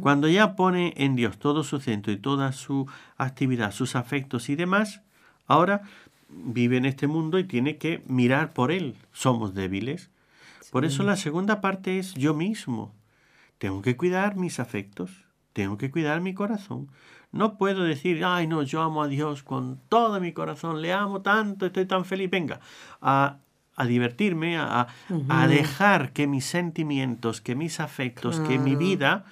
[0.00, 4.56] Cuando ya pone en Dios todo su centro y toda su actividad, sus afectos y
[4.56, 5.00] demás,
[5.46, 5.82] ahora
[6.28, 8.96] vive en este mundo y tiene que mirar por Él.
[9.12, 10.10] Somos débiles.
[10.74, 12.96] Por eso la segunda parte es yo mismo.
[13.58, 16.88] Tengo que cuidar mis afectos, tengo que cuidar mi corazón.
[17.30, 21.22] No puedo decir, ay, no, yo amo a Dios con todo mi corazón, le amo
[21.22, 22.28] tanto, estoy tan feliz.
[22.28, 22.58] Venga,
[23.00, 23.36] a
[23.76, 24.88] a divertirme, a,
[25.28, 29.26] a, dejar que mis sentimientos, que mis afectos, que mi vida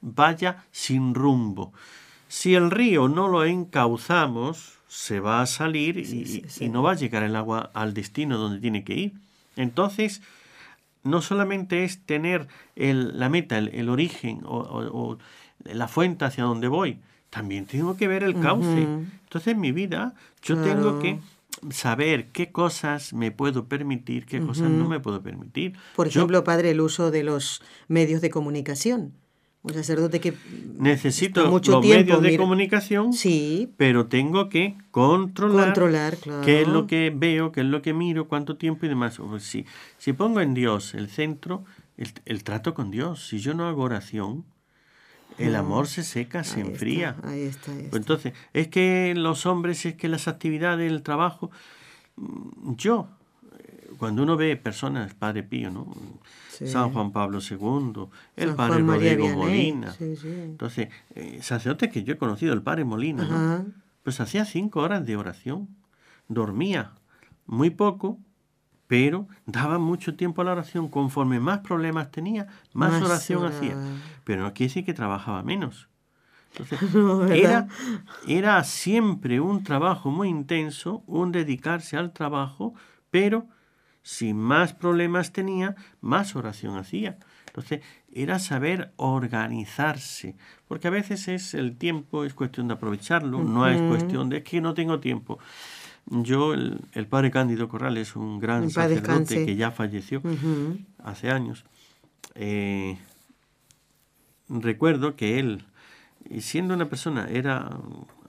[0.00, 1.74] vaya sin rumbo.
[2.26, 6.96] Si el río no lo encauzamos, se va a salir y, y, no va a
[6.96, 9.12] llegar el agua al destino donde tiene que ir.
[9.56, 10.22] Entonces,
[11.06, 15.18] no solamente es tener el, la meta, el, origen o, o,
[15.64, 16.98] la fuente hacia donde voy,
[17.30, 18.82] también tengo que ver el cauce.
[18.82, 21.18] Entonces, en mi vida, yo tengo que
[21.70, 25.74] saber qué cosas me puedo permitir, qué cosas no me puedo permitir.
[25.94, 29.12] Por ejemplo, padre, el uso de los medios de comunicación.
[29.66, 30.32] Un sacerdote que
[30.78, 36.86] necesito mucho los medios de comunicación, sí, pero tengo que controlar, controlar qué es lo
[36.86, 39.18] que veo, qué es lo que miro, cuánto tiempo y demás.
[39.40, 39.66] Si,
[39.98, 41.64] si pongo en Dios el centro,
[41.96, 43.26] el, trato con Dios.
[43.26, 44.44] Si yo no hago oración,
[45.36, 47.16] el amor se seca, se enfría.
[47.24, 51.50] ahí está, ahí pues entonces, es que los hombres, es que las actividades, el trabajo,
[52.14, 53.08] mm, yo,
[53.98, 55.92] cuando uno ve personas, Padre Pío, ¿no?
[56.64, 59.94] San Juan Pablo II, el Padre Rodrigo Molina.
[59.98, 63.64] Entonces, eh, sacerdote que yo he conocido, el Padre Molina,
[64.02, 65.68] pues hacía cinco horas de oración,
[66.28, 66.92] dormía
[67.46, 68.18] muy poco,
[68.86, 70.88] pero daba mucho tiempo a la oración.
[70.88, 73.76] Conforme más problemas tenía, más, oración hacía.
[74.24, 75.88] Pero no quiere decir que trabajaba menos.
[76.56, 76.80] Entonces,
[77.30, 77.68] era,
[78.26, 82.74] era siempre un trabajo muy intenso, un dedicarse al trabajo,
[83.10, 83.48] pero
[84.06, 87.18] si más problemas tenía, más oración hacía.
[87.48, 87.80] Entonces,
[88.14, 90.36] era saber organizarse,
[90.68, 94.60] porque a veces es el tiempo, es cuestión de aprovecharlo, no es cuestión de que
[94.60, 95.40] no tengo tiempo.
[96.06, 100.22] Yo, el, padre Cándido Corrales, un gran sacerdote que ya falleció
[101.02, 101.64] hace años,
[102.36, 102.98] eh,
[104.48, 105.64] recuerdo que él,
[106.38, 107.76] siendo una persona, era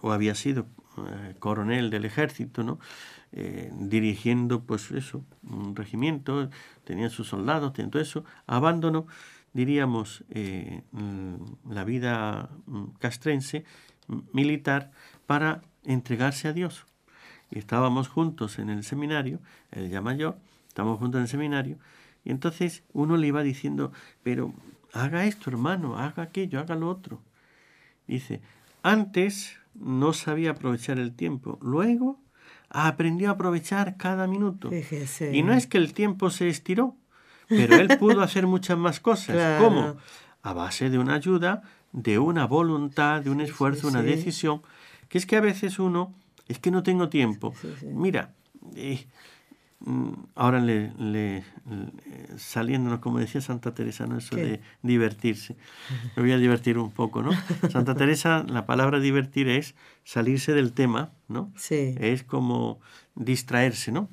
[0.02, 0.66] o había sido
[0.98, 2.80] eh, coronel del ejército, ¿no?
[3.40, 6.50] Eh, dirigiendo pues eso, un regimiento,
[6.84, 9.06] tenía sus soldados, tenía todo eso, abandonó,
[9.54, 11.36] diríamos, eh, mm,
[11.70, 13.64] la vida mm, castrense
[14.34, 14.90] militar
[15.28, 16.88] para entregarse a Dios.
[17.52, 21.78] Y estábamos juntos en el seminario, él ya mayor, estábamos juntos en el seminario,
[22.26, 23.92] y entonces uno le iba diciendo,
[24.24, 24.52] pero
[24.94, 27.22] haga esto, hermano, haga aquello, haga lo otro.
[28.08, 28.42] Dice,
[28.82, 32.20] antes no sabía aprovechar el tiempo, luego
[32.70, 34.70] aprendió a aprovechar cada minuto.
[35.32, 36.96] Y no es que el tiempo se estiró,
[37.48, 39.60] pero él pudo hacer muchas más cosas.
[39.62, 39.98] ¿Cómo?
[40.44, 44.62] A base de una ayuda, de una voluntad, de un esfuerzo, una decisión,
[45.10, 46.14] que es que a veces uno,
[46.48, 47.54] es que no tengo tiempo.
[47.84, 48.34] Mira,
[48.76, 49.06] eh,
[50.36, 51.44] ahora le, le,
[52.38, 54.18] saliéndonos, como decía Santa Teresa, ¿no?
[54.18, 55.56] eso de divertirse.
[56.16, 57.32] Me voy a divertir un poco, ¿no?
[57.72, 61.52] Santa Teresa, la palabra divertir es salirse del tema, ¿no?
[61.56, 61.96] Sí.
[62.00, 62.80] Es como
[63.16, 64.10] distraerse, ¿no?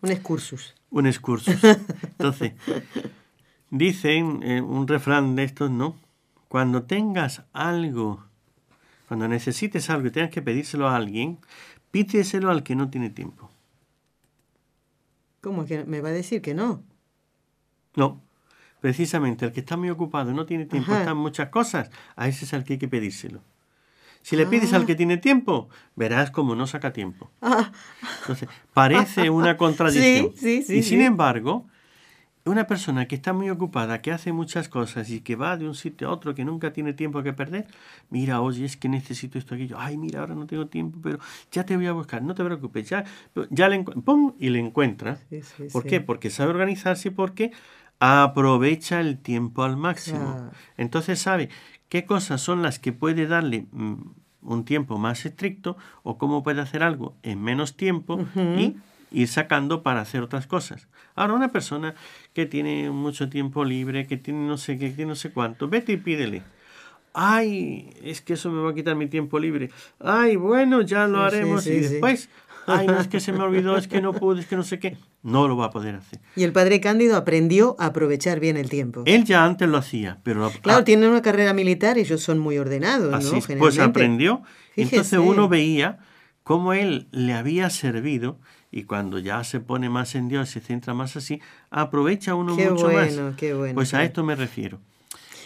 [0.00, 0.74] Un excursus.
[0.90, 1.62] Un excursus.
[2.02, 2.52] Entonces,
[3.70, 5.96] dicen eh, un refrán de estos, ¿no?
[6.48, 8.24] Cuando tengas algo,
[9.06, 11.38] cuando necesites algo y tengas que pedírselo a alguien,
[11.92, 13.51] pídeselo al que no tiene tiempo.
[15.42, 16.84] ¿Cómo que me va a decir que no?
[17.96, 18.22] No,
[18.80, 22.44] precisamente el que está muy ocupado y no tiene tiempo, están muchas cosas, a ese
[22.44, 23.42] es al que hay que pedírselo.
[24.22, 24.86] Si le pides al ah.
[24.86, 27.28] que tiene tiempo, verás cómo no saca tiempo.
[27.42, 27.72] Ah.
[28.20, 30.32] Entonces, parece una contradicción.
[30.36, 31.66] Sí, sí, y sin embargo,
[32.44, 35.74] una persona que está muy ocupada, que hace muchas cosas y que va de un
[35.74, 37.66] sitio a otro, que nunca tiene tiempo que perder,
[38.10, 41.18] mira, oye, es que necesito esto, aquello, ay, mira, ahora no tengo tiempo, pero
[41.50, 43.04] ya te voy a buscar, no te preocupes, ya,
[43.50, 44.34] ya le ¡pum!
[44.38, 45.18] y le encuentra.
[45.72, 46.00] ¿Por qué?
[46.00, 47.52] Porque sabe organizarse y porque
[48.00, 50.50] aprovecha el tiempo al máximo.
[50.76, 51.48] Entonces sabe
[51.88, 53.94] qué cosas son las que puede darle mm,
[54.42, 58.76] un tiempo más estricto o cómo puede hacer algo en menos tiempo y
[59.12, 60.88] ir sacando para hacer otras cosas.
[61.14, 61.94] Ahora, una persona
[62.32, 65.92] que tiene mucho tiempo libre, que tiene no sé qué, que no sé cuánto, vete
[65.92, 66.42] y pídele.
[67.14, 69.70] Ay, es que eso me va a quitar mi tiempo libre.
[70.00, 72.30] Ay, bueno, ya lo haremos y después,
[72.66, 74.78] ay, no es que se me olvidó, es que no pude, es que no sé
[74.78, 74.96] qué.
[75.22, 76.20] No lo va a poder hacer.
[76.34, 79.02] Y el padre Cándido aprendió a aprovechar bien el tiempo.
[79.04, 80.50] Él ya antes lo hacía, pero...
[80.62, 83.58] Claro, tiene una carrera militar y ellos son muy ordenados, así, ¿no?
[83.58, 84.42] Pues aprendió.
[84.74, 85.98] Entonces uno veía
[86.42, 88.38] cómo él le había servido
[88.72, 92.88] y cuando ya se pone más en Dios, se centra más así, aprovecha uno mucho
[92.88, 93.12] más.
[93.36, 94.80] Qué bueno, pues a esto me refiero.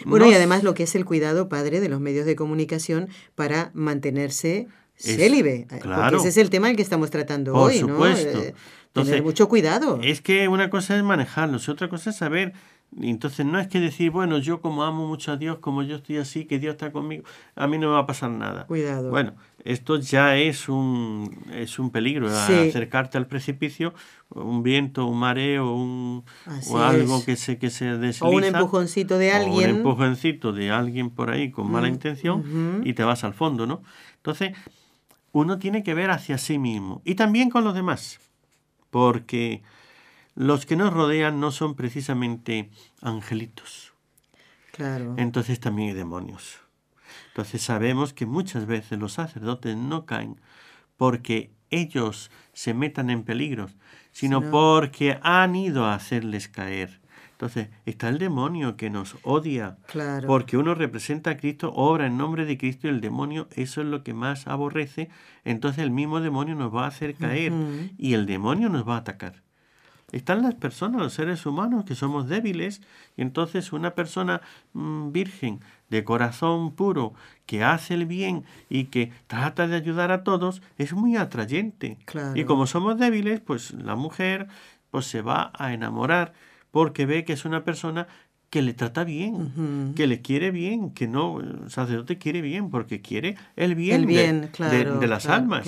[0.05, 3.71] Bueno, y además lo que es el cuidado, padre, de los medios de comunicación para
[3.73, 5.67] mantenerse célibe.
[5.69, 8.37] Eh, porque ese es el tema el que estamos tratando hoy, supuesto.
[8.37, 8.43] ¿no?
[8.43, 8.55] Eh,
[8.93, 9.99] tener mucho cuidado.
[10.01, 12.53] Es que una cosa es manejarlos, otra cosa es saber
[12.99, 16.17] entonces no es que decir, bueno, yo como amo mucho a Dios, como yo estoy
[16.17, 17.23] así, que Dios está conmigo,
[17.55, 18.65] a mí no me va a pasar nada.
[18.65, 19.09] Cuidado.
[19.09, 23.93] Bueno, esto ya es un, es un peligro, acercarte al precipicio,
[24.29, 26.23] un viento, un mareo, un,
[26.69, 28.25] o algo que se, que se desliza.
[28.25, 29.71] O un empujoncito de alguien.
[29.71, 33.67] un empujoncito de alguien por ahí con mala mm, intención y te vas al fondo,
[33.67, 33.83] ¿no?
[34.15, 34.53] Entonces,
[35.33, 38.19] uno tiene que ver hacia sí mismo y también con los demás,
[38.89, 39.61] porque
[40.37, 42.69] los que nos rodean no son precisamente
[43.01, 43.93] angelitos.
[44.71, 45.15] Claro.
[45.17, 46.59] Entonces también hay demonios.
[47.29, 50.39] Entonces sabemos que muchas veces los sacerdotes no caen
[50.95, 53.75] porque ellos se metan en peligros,
[54.11, 57.01] sino porque han ido a hacerles caer.
[57.31, 60.27] Entonces está el demonio que nos odia, claro.
[60.27, 63.87] porque uno representa a Cristo, obra en nombre de Cristo y el demonio eso es
[63.87, 65.09] lo que más aborrece.
[65.45, 67.53] Entonces el mismo demonio nos va a hacer caer
[67.97, 69.46] y el demonio nos va a atacar.
[70.11, 72.81] Están las personas, los seres humanos, que somos débiles,
[73.17, 74.41] y entonces una persona
[74.73, 77.13] mm, virgen, de corazón puro,
[77.45, 81.97] que hace el bien y que trata de ayudar a todos, es muy atrayente.
[82.35, 84.47] Y como somos débiles, pues la mujer
[84.91, 86.33] pues se va a enamorar
[86.71, 88.07] porque ve que es una persona
[88.49, 93.01] que le trata bien, que le quiere bien, que no, el sacerdote quiere bien, porque
[93.01, 95.67] quiere el bien, de, las almas.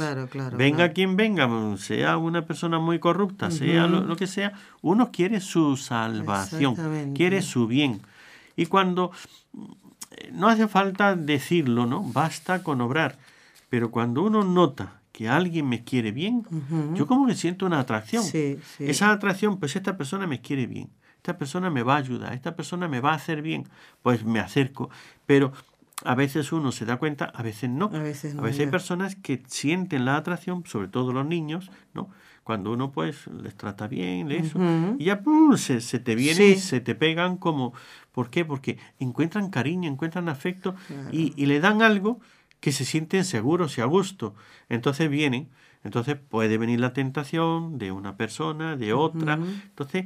[0.53, 5.75] venga quien venga, sea una persona muy corrupta, sea lo, que sea, uno quiere su
[5.75, 8.01] salvación, quiere su bien.
[8.55, 9.11] Y cuando
[10.11, 12.03] eh, no hace falta decirlo, ¿no?
[12.03, 13.17] Basta con obrar.
[13.69, 16.45] Pero cuando uno nota que alguien me quiere bien,
[16.93, 18.23] yo como que siento una atracción.
[18.79, 20.89] Esa atracción, pues esta persona me quiere bien
[21.29, 23.67] esta persona me va a ayudar, esta persona me va a hacer bien,
[24.01, 24.89] pues me acerco.
[25.27, 25.53] Pero
[26.03, 27.91] a veces uno se da cuenta, a veces no.
[27.93, 32.09] A veces, hay personas que sienten la atracción, sobre todo los niños, ¿no?
[32.43, 34.57] Cuando uno pues les trata bien, eso,
[34.97, 35.21] y ya
[35.57, 37.73] Se, te viene, se te pegan como...
[38.11, 38.43] ¿Por qué?
[38.43, 40.73] Porque encuentran cariño, encuentran afecto
[41.11, 42.21] y, le dan algo
[42.59, 44.33] que se sienten seguros y a gusto.
[44.67, 45.49] Entonces vienen,
[45.83, 49.35] entonces puede venir la tentación de una persona, de otra.
[49.35, 50.05] Entonces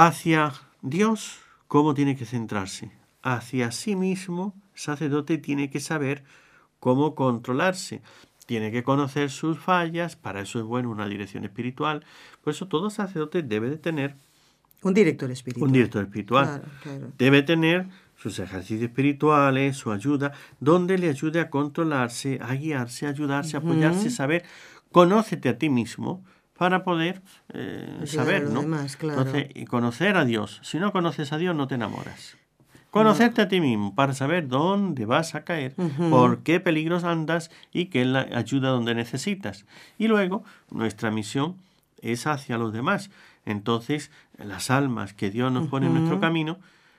[0.00, 2.92] Hacia Dios, ¿cómo tiene que centrarse?
[3.20, 6.22] Hacia sí mismo, el sacerdote tiene que saber
[6.78, 8.00] cómo controlarse.
[8.46, 12.04] Tiene que conocer sus fallas, para eso es bueno una dirección espiritual.
[12.44, 14.14] Por eso todo sacerdote debe de tener
[14.84, 15.66] un director espiritual.
[15.66, 16.62] Un director espiritual.
[17.18, 20.30] Debe tener sus ejercicios espirituales, su ayuda,
[20.60, 24.44] donde le ayude a controlarse, a guiarse, a ayudarse, a apoyarse, saber,
[24.92, 26.22] conócete a ti mismo,
[26.58, 27.22] para poder
[27.54, 28.62] eh, saber, ¿no?
[29.16, 30.60] Entonces, y conocer a Dios.
[30.64, 32.36] Si no conoces a Dios, no te enamoras.
[32.90, 35.74] Conocerte a ti mismo para saber dónde vas a caer,
[36.10, 39.66] por qué peligros andas y qué es la ayuda donde necesitas.
[39.98, 41.58] Y luego, nuestra misión
[42.02, 43.10] es hacia los demás.
[43.44, 46.58] Entonces, las almas que Dios nos pone en nuestro camino,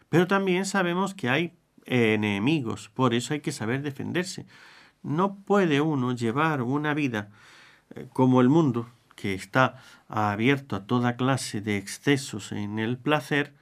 [0.09, 1.53] pero también sabemos que hay
[1.85, 4.45] enemigos, por eso hay que saber defenderse.
[5.03, 7.29] No puede uno llevar una vida
[7.95, 8.87] eh, como el mundo,
[9.19, 9.75] que está
[10.07, 13.53] abierto a toda clase de excesos en el placer,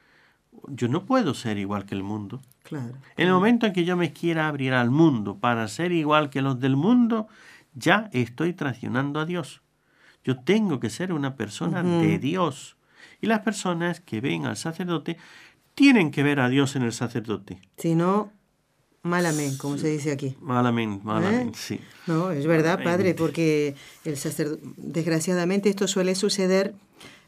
[0.68, 2.40] yo no puedo ser igual que el mundo.
[2.62, 6.30] Claro, En el momento en que yo me quiera abrir al mundo para ser igual
[6.30, 7.26] que los del mundo,
[7.74, 9.62] ya estoy traicionando a Dios.
[10.22, 12.76] Yo tengo que ser una persona de Dios.
[13.20, 15.16] Y las personas que ven al sacerdote
[15.74, 17.60] tienen que ver a Dios en el sacerdote.
[17.78, 18.30] Si no,
[19.02, 20.36] Malamente, como se dice aquí.
[20.40, 21.62] Malamente, malamente, ¿Eh?
[21.62, 21.80] sí.
[22.06, 26.74] No, es verdad, padre, porque el sacerdote, desgraciadamente esto suele suceder,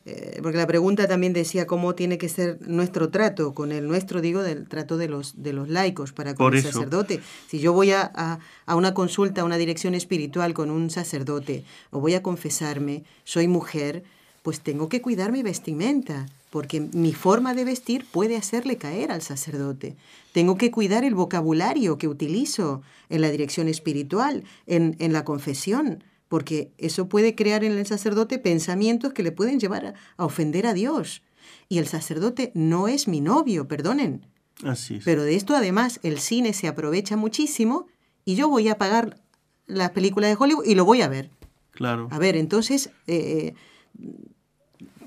[0.05, 4.21] eh, porque la pregunta también decía cómo tiene que ser nuestro trato, con el nuestro,
[4.21, 7.21] digo, del trato de los, de los laicos para con el sacerdote.
[7.49, 11.65] Si yo voy a, a, a una consulta, a una dirección espiritual con un sacerdote,
[11.91, 14.03] o voy a confesarme, soy mujer,
[14.43, 19.23] pues tengo que cuidar mi vestimenta, porque mi forma de vestir puede hacerle caer al
[19.23, 19.97] sacerdote.
[20.33, 26.73] Tengo que cuidar el vocabulario que utilizo en la dirección espiritual, en, la confesión, porque
[26.77, 31.23] eso puede crear en el sacerdote pensamientos que le pueden llevar a, ofender a Dios.
[31.69, 34.27] Y el sacerdote no es mi novio, perdonen.
[34.65, 35.05] Así es.
[35.05, 37.87] Pero de esto además el cine se aprovecha muchísimo
[38.25, 39.21] y yo voy a pagar
[39.67, 41.31] las películas de Hollywood y lo voy a ver.
[41.71, 42.09] Claro.
[42.11, 43.55] A ver, entonces eh,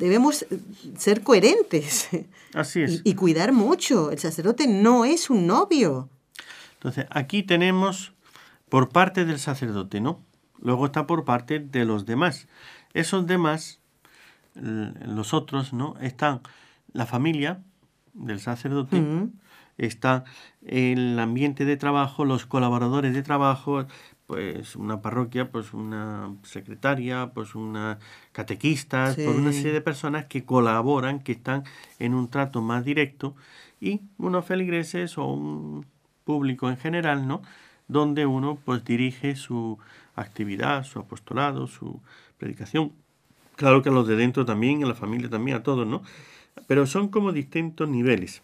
[0.03, 0.45] debemos
[0.97, 2.09] ser coherentes.
[2.53, 3.01] Así es.
[3.03, 4.11] Y, cuidar mucho.
[4.11, 6.09] El sacerdote no es un novio.
[6.73, 8.13] Entonces, aquí tenemos
[8.69, 10.21] por parte del sacerdote, ¿no?
[10.59, 12.47] Luego está por parte de los demás.
[12.93, 13.79] Esos demás,
[14.55, 15.95] los otros, ¿no?
[16.01, 16.41] Están
[16.91, 17.61] la familia
[18.13, 19.01] del sacerdote,
[19.77, 20.23] está
[20.61, 23.85] el ambiente de trabajo, los colaboradores de trabajo,
[24.27, 27.99] pues una parroquia, pues una secretaria, pues una
[28.31, 31.63] catequista, por una serie de personas que colaboran, que están
[31.99, 33.35] en un trato más directo
[33.81, 35.85] y unos feligreses o un
[36.23, 37.41] público en general, ¿no?
[37.87, 39.77] Donde uno pues dirige su
[40.15, 42.01] actividad, su apostolado, su
[42.37, 42.93] predicación.
[43.55, 46.01] Claro que a los de dentro también, a la familia también, a todos, ¿no?
[46.67, 48.41] Pero son como distintos niveles.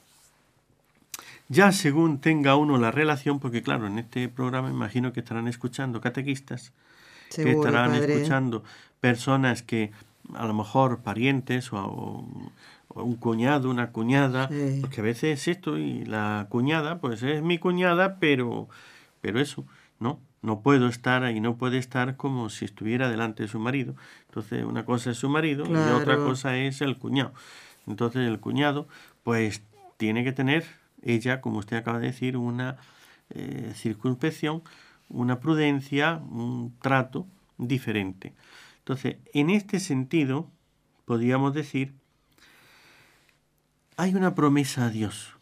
[1.50, 6.00] Ya según tenga uno la relación, porque claro, en este programa imagino que estarán escuchando
[6.00, 6.74] catequistas,
[7.36, 8.64] que estarán escuchando
[9.02, 9.92] personas que
[10.36, 12.24] a lo mejor parientes o,
[12.90, 14.50] un cuñado, una cuñada,
[14.82, 18.68] porque a veces esto y la cuñada, pues es mi cuñada, pero,
[19.22, 19.66] pero eso,
[20.00, 20.20] ¿no?
[20.42, 23.96] No puedo estar ahí, no puede estar como si estuviera delante de su marido.
[24.28, 27.34] Entonces, una cosa es su marido y otra cosa es el cuñado.
[27.88, 28.88] Entonces, el cuñado,
[29.24, 29.62] pues
[29.98, 32.78] tiene que tener ella, como usted acaba de decir, una
[33.30, 34.64] eh, circunspección,
[35.08, 37.28] una prudencia, un trato
[37.58, 38.34] diferente.
[38.80, 40.50] Entonces, en este sentido,
[41.06, 41.94] podríamos decir,
[43.98, 45.36] hay una promesa a Dios.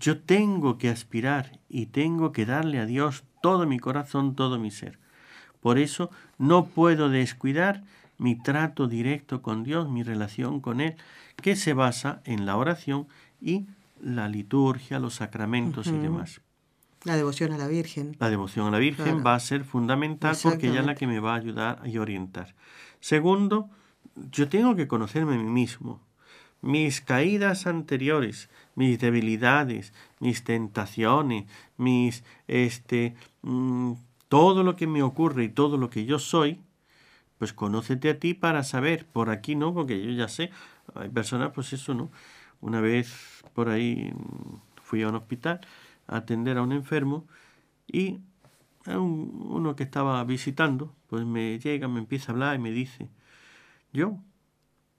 [0.00, 4.70] Yo tengo que aspirar y tengo que darle a Dios todo mi corazón, todo mi
[4.70, 4.98] ser.
[5.60, 7.84] Por eso no puedo descuidar
[8.18, 10.96] mi trato directo con Dios, mi relación con Él,
[11.36, 13.06] que se basa en la oración
[13.40, 13.66] y
[14.02, 16.40] la liturgia, los sacramentos y demás.
[17.04, 18.16] La devoción a la Virgen.
[18.18, 21.20] La devoción a la Virgen va a ser fundamental porque ella es la que me
[21.20, 22.54] va a ayudar y orientar.
[23.00, 23.70] Segundo,
[24.30, 26.00] yo tengo que conocerme a mí mismo,
[26.60, 31.46] mis caídas anteriores, mis debilidades, mis tentaciones,
[31.76, 33.94] mis este mm,
[34.28, 36.60] todo lo que me ocurre y todo lo que yo soy,
[37.38, 40.50] pues conócete a ti para saber, por aquí no, porque yo ya sé,
[40.94, 42.10] hay personas, pues eso no.
[42.62, 44.12] Una vez por ahí
[44.82, 45.60] fui a un hospital
[46.06, 47.26] a atender a un enfermo
[47.86, 48.20] y
[48.86, 53.08] uno que estaba visitando, pues me llega, me empieza a hablar y me dice,
[53.92, 54.16] yo,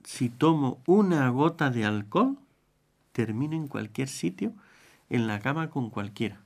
[0.03, 2.37] si tomo una gota de alcohol,
[3.11, 4.53] termino en cualquier sitio,
[5.09, 6.41] en la cama con cualquiera.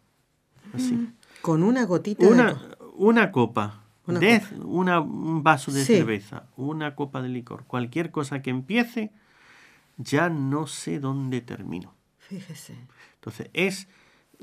[0.73, 0.93] Así.
[0.93, 1.13] Mm.
[1.41, 2.59] Con una gotita una,
[2.95, 3.83] Una copa
[4.63, 9.11] una un vaso de cerveza, una copa de licor, cualquier cosa que empiece,
[9.97, 11.93] ya no sé dónde termino.
[12.19, 12.75] Fíjese.
[13.15, 13.87] Entonces, es,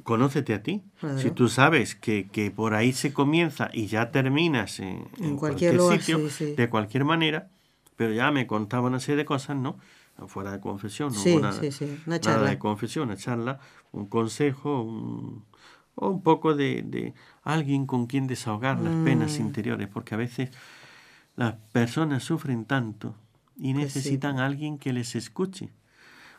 [0.03, 0.83] conócete a ti.
[1.19, 5.05] Si tú sabes que, que, por ahí se comienza y ya terminas en,
[5.37, 6.21] cualquier, sitio,
[6.57, 7.49] de cualquier manera,
[7.97, 9.79] pero ya me contaba una serie de cosas, ¿no?
[10.29, 11.61] Fuera de confesión, no hubo nada,
[12.07, 12.39] una charla.
[12.39, 13.59] nada de confesión, una charla,
[13.91, 15.45] un consejo, un,
[15.97, 19.43] o un poco de, de alguien con quien desahogar las penas mm.
[19.43, 20.51] interiores, porque a veces
[21.35, 23.17] las personas sufren tanto
[23.57, 25.71] y pues necesitan a alguien que les escuche.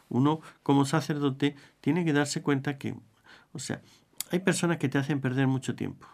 [0.10, 2.96] Uno, como sacerdote, tiene que darse cuenta que,
[3.54, 3.82] o sea,
[4.32, 6.08] hay personas que te hacen perder mucho tiempo.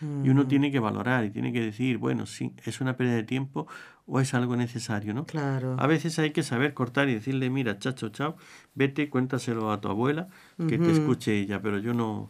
[0.00, 0.48] Y uno mm.
[0.48, 3.66] tiene que valorar y tiene que decir, bueno, sí, es una pérdida de tiempo
[4.06, 5.24] o es algo necesario, ¿no?
[5.24, 5.76] Claro.
[5.78, 8.36] A veces hay que saber cortar y decirle, mira, chacho, chao,
[8.74, 10.28] vete, cuéntaselo a tu abuela,
[10.68, 12.28] que te escuche ella, pero yo no,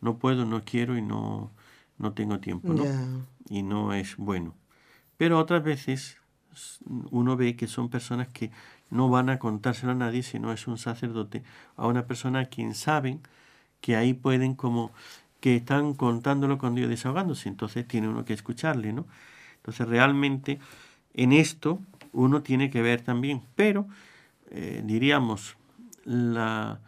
[0.00, 1.50] no puedo, no quiero y no,
[1.98, 2.84] no tengo tiempo, ¿no?
[3.50, 4.54] Y no es bueno.
[5.18, 6.21] Pero otras veces
[7.10, 8.50] uno ve que son personas que
[8.90, 11.42] no van a contárselo a nadie si no es un sacerdote,
[11.76, 13.20] a una persona a quien saben
[13.80, 14.92] que ahí pueden como
[15.40, 19.06] que están contándolo con Dios desahogándose, entonces tiene uno que escucharle, ¿no?
[19.56, 20.60] Entonces realmente
[21.14, 21.80] en esto
[22.12, 23.88] uno tiene que ver también, pero
[24.50, 25.56] eh, diríamos
[26.04, 26.80] la,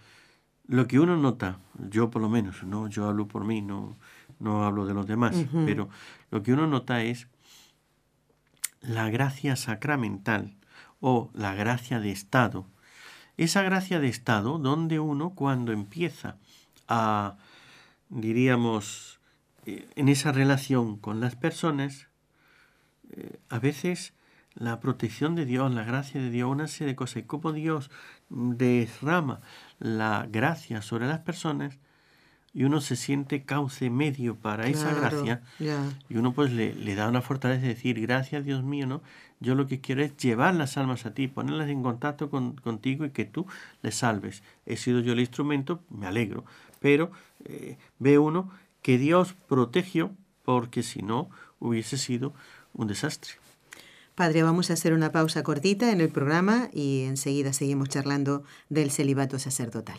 [0.68, 1.58] lo que uno nota,
[1.90, 3.96] yo por lo menos, no yo hablo por mí, no,
[4.38, 5.88] no hablo de los demás, pero
[6.30, 7.26] lo que uno nota es
[8.86, 10.54] la gracia sacramental
[11.00, 12.66] o la gracia de estado.
[13.36, 16.36] Esa gracia de estado donde uno cuando empieza
[16.86, 17.36] a,
[18.08, 19.18] diríamos,
[19.66, 22.08] eh, en esa relación con las personas,
[23.10, 24.12] eh, a veces
[24.54, 27.90] la protección de Dios, la gracia de Dios, una serie de cosas, y cómo Dios
[28.28, 29.40] derrama
[29.78, 31.78] la gracia sobre las personas
[32.54, 35.42] y uno se siente cauce medio para esa gracia
[36.08, 39.02] y uno pues le, le, da una fortaleza de decir gracias Dios mío no
[39.40, 43.04] yo lo que quiero es llevar las almas a ti ponerlas en contacto con, contigo
[43.04, 43.46] y que tú
[43.82, 44.42] les salves.
[44.64, 46.44] He sido yo el instrumento me alegro
[46.80, 47.10] pero
[47.44, 48.50] eh, ve uno
[48.82, 50.12] que Dios protegió
[50.44, 52.34] porque si no hubiese sido
[52.74, 53.32] un desastre.
[54.14, 58.90] Padre, vamos a hacer una pausa cortita en el programa y enseguida seguimos charlando del
[58.90, 59.98] celibato sacerdotal.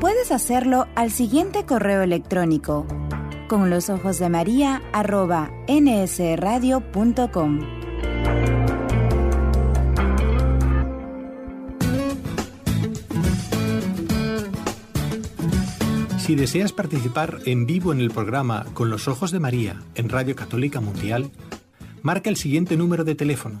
[0.00, 2.86] Puedes hacerlo al siguiente correo electrónico
[3.48, 7.60] con los ojos de María arroba nsradio.com.
[16.18, 20.34] Si deseas participar en vivo en el programa Con los Ojos de María en Radio
[20.34, 21.30] Católica Mundial,
[22.02, 23.60] marca el siguiente número de teléfono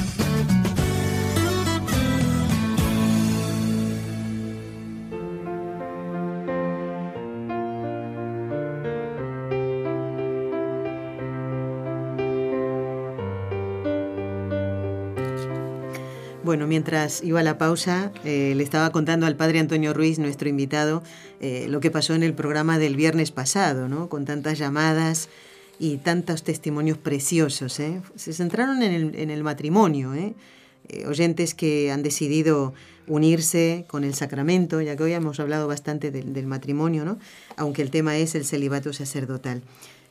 [16.51, 20.49] Bueno, mientras iba a la pausa, eh, le estaba contando al padre Antonio Ruiz, nuestro
[20.49, 21.01] invitado,
[21.39, 24.09] eh, lo que pasó en el programa del viernes pasado, ¿no?
[24.09, 25.29] Con tantas llamadas
[25.79, 27.79] y tantos testimonios preciosos.
[27.79, 28.01] ¿eh?
[28.17, 30.11] Se centraron en el, matrimonio,
[31.07, 32.73] oyentes que han decidido
[33.07, 37.17] unirse con el sacramento, ya que hoy hemos hablado bastante del, del matrimonio, ¿no?
[37.55, 39.63] aunque el tema es el celibato sacerdotal.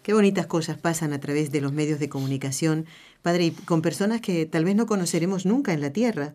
[0.03, 2.86] Qué bonitas cosas pasan a través de los medios de comunicación,
[3.22, 6.34] Padre, y con personas que tal vez no conoceremos nunca en la tierra,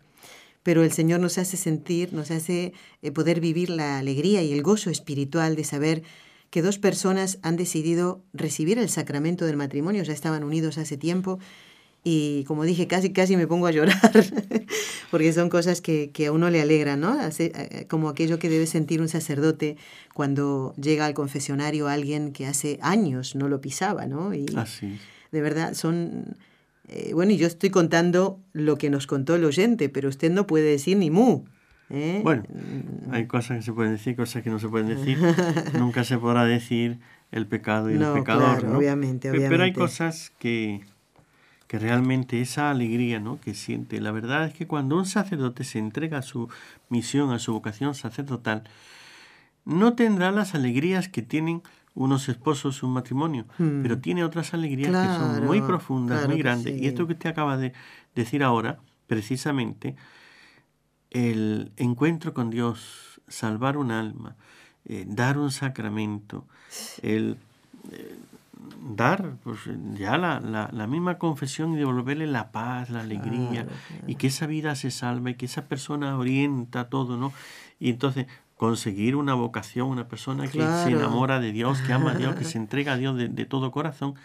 [0.63, 4.63] pero el Señor nos hace sentir, nos hace eh, poder vivir la alegría y el
[4.63, 6.03] gozo espiritual de saber
[6.49, 11.39] que dos personas han decidido recibir el sacramento del matrimonio, ya estaban unidos hace tiempo,
[12.07, 14.11] y como dije, casi, casi me pongo a llorar,
[15.11, 17.19] porque son cosas que, que, a uno le alegran, ¿no?
[17.19, 19.75] Hace, eh, como aquello que debe sentir un sacerdote
[20.13, 24.35] cuando llega al confesionario alguien que hace años no lo pisaba, ¿no?
[24.35, 24.99] Y Así.
[25.31, 26.37] De verdad, son...
[26.87, 30.45] Eh, bueno, y yo estoy contando lo que nos contó el oyente, pero usted no
[30.47, 31.45] puede decir ni mu.
[31.89, 32.21] ¿eh?
[32.23, 32.43] Bueno,
[33.11, 35.17] hay cosas que se pueden decir, cosas que no se pueden decir.
[35.79, 36.99] Nunca se podrá decir
[37.31, 38.77] el pecado y no, el pecador, claro, ¿no?
[38.77, 39.49] Obviamente, obviamente.
[39.49, 40.81] Pero hay cosas que
[41.67, 43.39] que realmente esa alegría ¿no?
[43.39, 43.99] que siente.
[43.99, 46.49] La verdad es que cuando un sacerdote se entrega a su
[46.89, 48.63] misión, a su vocación sacerdotal,
[49.65, 51.63] no tendrá las alegrías que tienen
[51.95, 53.81] unos esposos, un matrimonio, Hmm.
[53.81, 56.73] pero tiene otras alegrías que son muy profundas, claro muy grandes.
[56.75, 56.83] sí.
[56.83, 57.71] Y esto que usted acaba de
[58.15, 58.77] decir ahora,
[59.07, 59.95] precisamente,
[61.11, 64.35] el encuentro con Dios, salvar un alma,
[64.85, 66.45] eh, dar un sacramento,
[67.01, 67.37] el
[67.91, 68.15] eh,
[68.95, 69.59] dar pues,
[69.93, 73.69] ya la, la, la misma confesión y devolverle la paz, la alegría, Claro,
[74.07, 77.31] y que esa vida se salve, y que esa persona orienta todo, ¿no?
[77.79, 78.27] Y entonces
[78.57, 82.43] conseguir una vocación, una persona que se enamora de Dios, que ama a Dios, que
[82.45, 84.15] se entrega a Dios de, de todo corazón,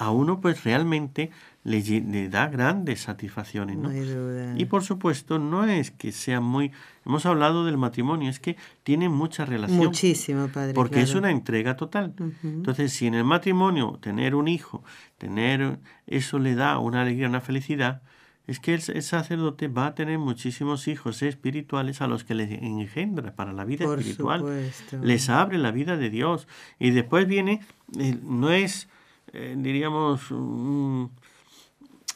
[0.00, 1.30] a uno pues realmente
[1.62, 3.90] le, da grandes satisfacciones, No.
[4.56, 6.72] Y por supuesto, no es que sea muy...
[7.04, 9.78] Hemos hablado del matrimonio, es que tiene mucha relación.
[9.78, 10.72] Muchísimo, padre.
[10.72, 12.14] Porque es una entrega total.
[12.42, 14.82] Entonces, si en el matrimonio tener un hijo,
[15.18, 18.00] tener eso le da una alegría, una felicidad,
[18.50, 22.50] es que el, el sacerdote va a tener muchísimos hijos espirituales a los que les
[22.50, 24.40] engendra para la vida Por espiritual.
[24.40, 24.98] supuesto.
[25.02, 26.48] Les abre la vida de Dios.
[26.78, 27.60] Y después viene,
[27.98, 28.88] eh, no es,
[29.32, 31.10] eh, diríamos, un-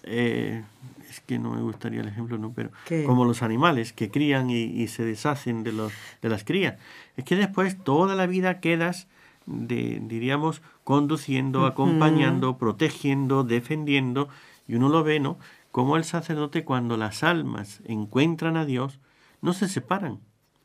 [0.03, 0.63] eh,
[1.09, 2.53] es que no me gustaría el ejemplo, ¿no?
[2.53, 3.05] Pero ¿Qué?
[3.05, 6.75] como los animales que crían y, y se deshacen de, los, de las crías.
[7.17, 9.07] Es que después toda la vida quedas,
[9.47, 14.29] de, diríamos, conduciendo, acompañando, protegiendo, defendiendo,
[14.67, 15.39] y uno lo ve, ¿no?
[15.75, 19.01] Como el sacerdote cuando las almas encuentran a Dios,
[19.43, 20.21] no se separan,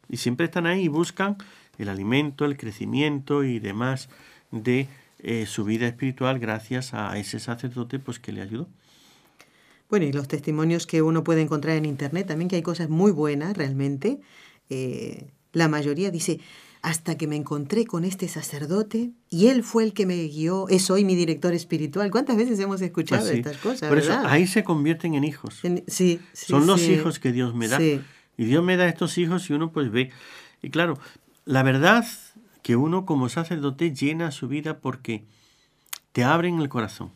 [0.08, 1.36] y siempre están ahí y buscan
[1.80, 4.08] el alimento, el crecimiento y demás
[4.52, 4.88] de
[5.18, 8.68] eh, su vida espiritual gracias a ese sacerdote pues que le ayudó.
[9.90, 13.12] Bueno, y los testimonios que uno puede encontrar en Internet también, que hay cosas muy
[13.12, 14.20] buenas realmente.
[14.70, 16.40] Eh, la mayoría dice,
[16.82, 20.90] hasta que me encontré con este sacerdote y él fue el que me guió, es
[20.90, 22.10] hoy mi director espiritual.
[22.10, 23.38] ¿Cuántas veces hemos escuchado Así.
[23.38, 23.90] estas cosas?
[23.90, 24.28] Por eso verdad?
[24.32, 25.64] ahí se convierten en hijos.
[25.66, 27.82] En- sí, sí, Son los hijos que Dios me da.
[27.82, 30.12] Y Dios me da estos hijos y uno pues ve.
[30.62, 30.98] Y claro,
[31.46, 32.06] la verdad
[32.62, 35.26] que uno como sacerdote llena su vida porque
[36.14, 37.12] te abren el corazón.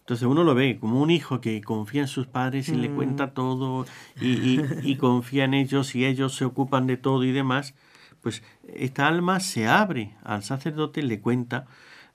[0.00, 2.94] Entonces uno lo ve como un hijo que confía en sus padres y le Mm.
[2.96, 3.86] cuenta todo
[4.20, 7.74] y, y- y confía en ellos y ellos se ocupan de todo y demás.
[8.26, 8.42] Pues
[8.74, 11.66] esta alma se abre al sacerdote, le cuenta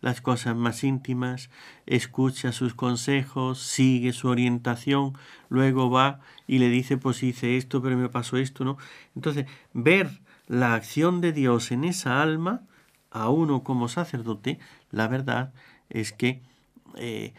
[0.01, 1.49] las cosas más íntimas,
[1.85, 5.13] escucha sus consejos, sigue su orientación,
[5.47, 8.77] luego va y le dice, pues hice esto, pero me pasó esto, ¿no?
[9.15, 12.63] Entonces, ver la acción de Dios en esa alma,
[13.09, 14.59] a uno como sacerdote,
[14.89, 15.53] la verdad
[15.89, 16.41] es que
[16.97, 17.33] eh,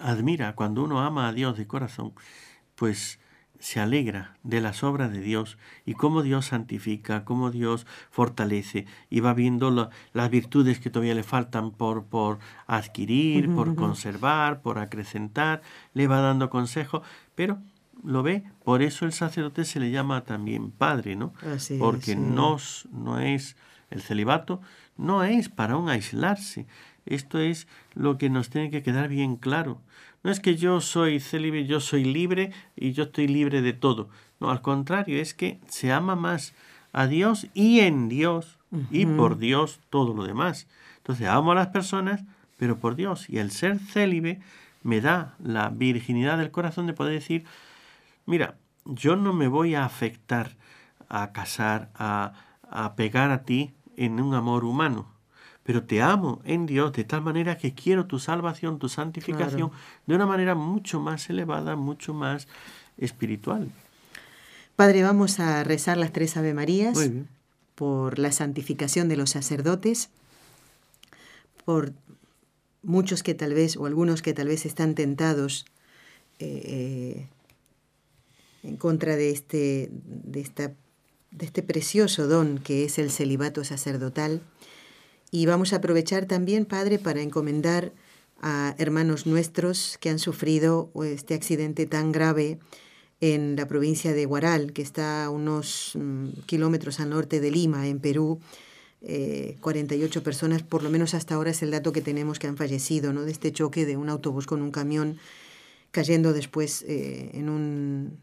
[0.00, 2.12] admira, cuando uno ama a Dios de corazón,
[2.74, 3.20] pues
[3.64, 5.56] se alegra de las obras de Dios
[5.86, 11.14] y cómo Dios santifica, cómo Dios fortalece y va viendo la- las virtudes que todavía
[11.14, 15.62] le faltan por, por adquirir, por conservar, por acrecentar,
[15.94, 17.02] le va dando consejo,
[17.34, 17.58] pero
[18.02, 21.32] lo ve, por eso el sacerdote se le llama también padre, ¿no?
[21.42, 22.16] Así es, Porque sí.
[22.20, 23.56] no, s- no es
[23.90, 24.60] el celibato,
[24.98, 26.66] no es para un aislarse.
[27.06, 29.80] Esto es lo que nos tiene que quedar bien claro.
[30.24, 34.08] No es que yo soy célibe, yo soy libre y yo estoy libre de todo.
[34.40, 36.54] No, al contrario, es que se ama más
[36.92, 38.58] a Dios y en Dios
[38.90, 40.66] y por Dios todo lo demás.
[40.96, 42.24] Entonces amo a las personas,
[42.56, 43.28] pero por Dios.
[43.28, 44.40] Y el ser célibe
[44.82, 47.44] me da la virginidad del corazón de poder decir,
[48.24, 48.56] mira,
[48.86, 50.56] yo no me voy a afectar
[51.10, 52.32] a casar, a,
[52.70, 55.13] a pegar a ti en un amor humano,
[55.64, 59.72] pero te amo en Dios de tal manera que quiero tu salvación, tu santificación,
[60.06, 62.46] de una manera mucho más elevada, mucho más
[62.98, 63.72] espiritual.
[64.76, 66.98] Padre, vamos a rezar las tres Ave Marías
[67.74, 70.10] por la santificación de los sacerdotes,
[71.64, 71.92] por
[72.82, 75.64] muchos que tal vez, o algunos que tal vez están tentados
[76.38, 77.26] eh,
[78.62, 80.72] en contra de este, de, esta,
[81.30, 84.42] de este precioso don que es el celibato sacerdotal.
[85.34, 87.92] Y vamos a aprovechar también, Padre, para encomendar
[88.40, 92.60] a hermanos nuestros que han sufrido este accidente tan grave
[93.20, 97.88] en la provincia de Guaral, que está a unos mm, kilómetros al norte de Lima,
[97.88, 98.38] en Perú,
[99.00, 102.56] 48 eh, personas, por lo menos hasta ahora es el dato que tenemos que han
[102.56, 103.22] fallecido, ¿no?
[103.22, 105.18] De este choque de un autobús con un camión
[105.90, 108.20] cayendo después eh, en, un,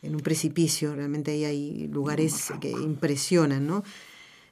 [0.00, 0.94] en un precipicio.
[0.94, 3.84] Realmente ahí hay lugares que impresionan, ¿no?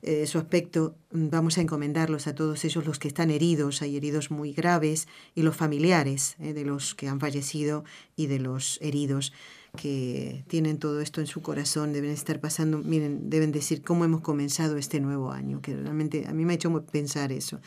[0.02, 3.96] Eh, su aspecto, mm, vamos a encomendarlos a todos ellos los que están heridos, hay
[3.96, 7.84] heridos muy graves, y los familiares de los que han fallecido
[8.16, 9.32] y de los heridos
[9.76, 14.20] que tienen todo esto en su corazón deben estar pasando, miren, deben decir cómo hemos
[14.20, 17.60] comenzado este nuevo año, que realmente a mí me ha hecho pensar eso.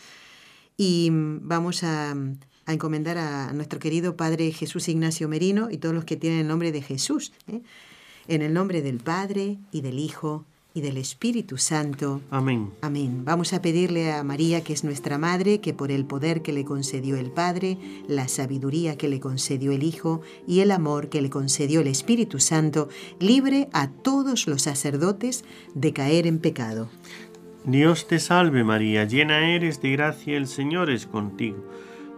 [0.78, 2.12] Y mm, vamos a,
[2.66, 6.48] a encomendar a nuestro querido Padre Jesús Ignacio Merino y todos los que tienen el
[6.48, 7.62] nombre de Jesús, ¿eh?
[8.28, 10.46] en el nombre del Padre y del Hijo
[10.76, 12.22] y del Espíritu Santo.
[12.30, 12.70] Amén.
[12.82, 13.24] Amén.
[13.24, 16.66] Vamos a pedirle a María, que es nuestra Madre, que por el poder que le
[16.66, 21.30] concedió el Padre, la sabiduría que le concedió el Hijo y el amor que le
[21.30, 26.90] concedió el Espíritu Santo, libre a todos los sacerdotes de caer en pecado.
[27.64, 31.64] Dios te salve María, llena eres de gracia, el Señor es contigo.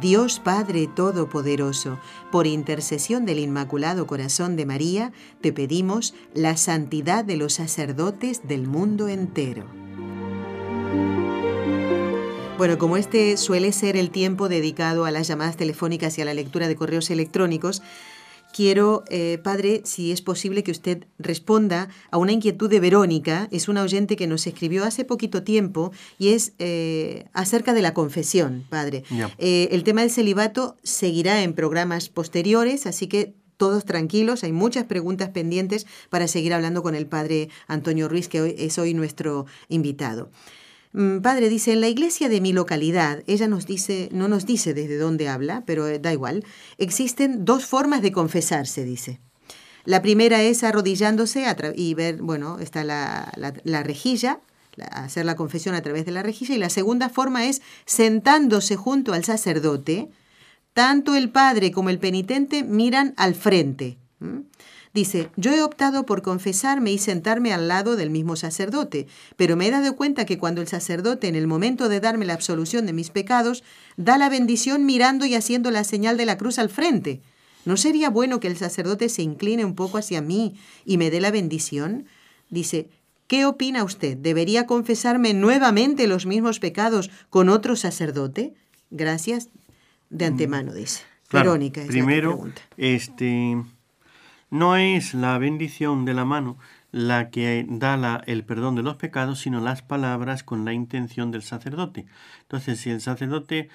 [0.00, 1.98] Dios Padre Todopoderoso,
[2.30, 8.66] por intercesión del Inmaculado Corazón de María, te pedimos la santidad de los sacerdotes del
[8.66, 9.66] mundo entero.
[12.58, 16.34] Bueno, como este suele ser el tiempo dedicado a las llamadas telefónicas y a la
[16.34, 17.82] lectura de correos electrónicos,
[18.52, 23.48] quiero, eh, padre, si es posible que usted responda a una inquietud de Verónica.
[23.50, 27.94] Es una oyente que nos escribió hace poquito tiempo y es eh, acerca de la
[27.94, 29.04] confesión, padre.
[29.38, 34.84] Eh, el tema del celibato seguirá en programas posteriores, así que todos tranquilos, hay muchas
[34.84, 39.46] preguntas pendientes para seguir hablando con el padre Antonio Ruiz, que hoy, es hoy nuestro
[39.68, 40.30] invitado.
[40.92, 44.74] Mm, padre, dice, en la iglesia de mi localidad, ella nos dice, no nos dice
[44.74, 46.44] desde dónde habla, pero eh, da igual,
[46.76, 49.20] existen dos formas de confesarse, dice.
[49.84, 54.40] La primera es arrodillándose y ver, bueno, está la, la, rejilla,
[54.90, 59.12] hacer la confesión a través de la rejilla, y la segunda forma es sentándose junto
[59.12, 60.10] al sacerdote,
[60.72, 63.98] tanto el padre como el penitente miran al frente.
[64.94, 69.66] Dice, yo he optado por confesarme y sentarme al lado del mismo sacerdote, pero me
[69.66, 72.92] he dado cuenta que cuando el sacerdote, en el momento de darme la absolución de
[72.92, 73.64] mis pecados,
[73.96, 77.22] da la bendición mirando y haciendo la señal de la cruz al frente.
[77.64, 81.20] ¿No sería bueno que el sacerdote se incline un poco hacia mí y me dé
[81.20, 82.06] la bendición?
[82.50, 82.90] Dice,
[83.28, 84.18] ¿qué opina usted?
[84.18, 88.52] ¿Debería confesarme nuevamente los mismos pecados con otro sacerdote?
[88.90, 89.48] Gracias
[90.10, 91.00] de antemano, dice.
[91.30, 91.82] Verónica.
[91.86, 92.44] primero,
[92.76, 93.56] este
[94.52, 96.58] no es la bendición de la mano
[96.90, 101.42] la que da el perdón de los pecados, sino las palabras con la intención del
[101.42, 102.04] sacerdote.
[102.42, 103.70] Entonces, si el sacerdote,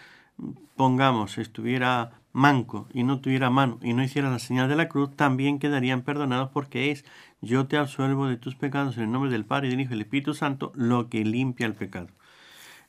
[0.76, 5.16] pongamos, estuviera manco y no tuviera mano y no hiciera la señal de la cruz,
[5.16, 7.06] también quedarían perdonados porque es
[7.42, 10.02] yo te absuelvo de tus pecados en el nombre del Padre del Hijo y del
[10.02, 12.10] Espíritu Santo, lo que limpia el pecado.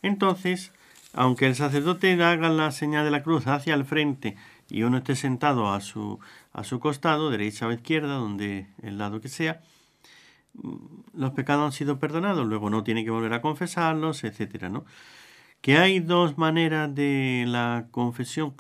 [0.03, 0.73] Entonces,
[1.15, 4.37] aunque el sacerdote haga la señal de la cruz hacia el frente
[4.69, 6.21] y uno esté sentado a su,
[6.59, 9.61] a su costado, derecha o izquierda, donde el lado que sea,
[10.55, 10.77] mm,
[11.15, 14.85] los pecados han sido perdonados, luego no tiene que volver a confesarlos, etcétera, ¿no?
[15.61, 18.55] Que hay dos maneras de la confesión.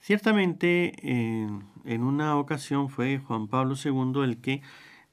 [0.00, 4.62] Ciertamente, en, una ocasión fue Juan Pablo II el que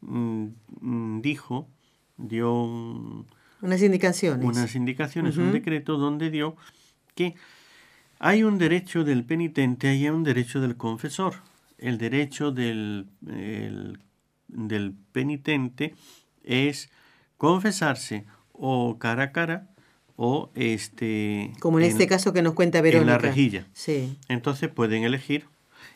[0.01, 0.45] mm,
[0.81, 1.67] mm, dijo,
[2.17, 2.51] dio
[3.61, 4.45] Unas indicaciones.
[4.45, 6.55] Unas indicaciones, un decreto donde dio
[7.15, 7.35] que
[8.19, 11.35] hay un derecho del penitente y hay un derecho del confesor.
[11.77, 13.07] El derecho del,
[14.47, 15.95] del penitente
[16.43, 16.89] es
[17.37, 19.69] confesarse o cara a cara
[20.15, 23.65] o este como en, este caso que nos cuenta Verónica en la rejilla.
[23.73, 24.17] Sí.
[24.29, 25.45] Entonces pueden elegir.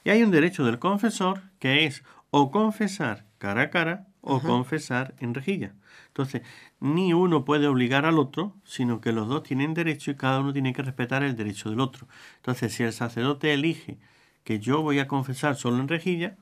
[0.03, 5.15] Y hay un derecho del confesor que es o confesar cara a cara o confesar
[5.19, 5.73] en rejilla.
[6.07, 6.41] Entonces
[6.81, 10.51] ni uno puede obligar al otro sino que los dos tienen derecho y cada uno
[10.51, 12.07] tiene que respetar el derecho del otro.
[12.37, 13.97] Entonces si el sacerdote elige
[14.43, 16.37] que yo voy a confesar solo en rejilla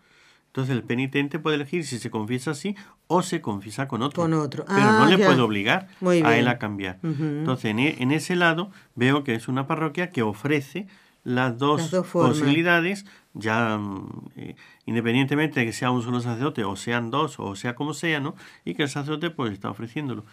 [0.57, 2.75] entonces el penitente puede elegir si se confiesa así
[3.05, 4.23] o se confiesa con otro.
[4.23, 4.65] Con otro.
[4.65, 6.97] Pero no ah, le puede obligar a él a cambiar.
[7.03, 10.87] Entonces en, e, en, ese lado veo que es una parroquia que ofrece
[11.23, 14.55] las dos, posibilidades, ya mm, eh,
[14.87, 18.33] independientemente de que sea un solo sacerdote o sean dos o sea como sea, ¿no?
[18.65, 20.25] Y que el sacerdote pues está ofreciéndolo.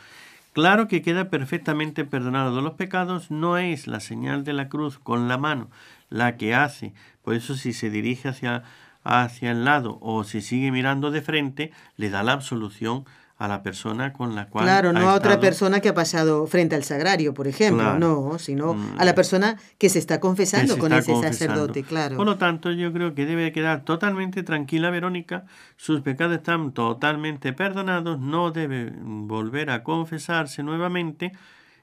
[0.54, 4.98] Claro que queda perfectamente perdonado de los pecados, no es la señal de la cruz
[4.98, 5.68] con la mano
[6.14, 6.94] la que hace,
[7.24, 8.62] por eso si se dirige hacia
[9.04, 13.04] hacia el lado o si sigue mirando de frente, le da la absolución
[13.36, 14.64] a la persona con la cual.
[14.64, 18.74] Claro, no a otra persona que ha pasado frente al sagrario, por ejemplo, no, sino
[18.74, 18.94] mm.
[18.96, 22.16] a la persona que se está confesando con ese sacerdote, claro.
[22.16, 25.44] Por lo tanto, yo creo que debe quedar totalmente tranquila Verónica,
[25.76, 31.32] sus pecados están totalmente perdonados, no debe volver a confesarse nuevamente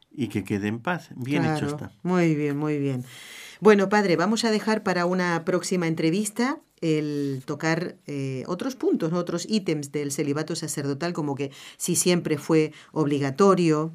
[0.10, 1.10] y que quede en paz.
[1.16, 1.92] Bien hecho está.
[2.02, 3.04] Muy bien, muy bien.
[3.64, 9.46] Bueno, padre, vamos a dejar para una próxima entrevista el tocar eh, otros puntos, otros
[9.48, 13.94] ítems del celibato sacerdotal, como que si siempre fue obligatorio.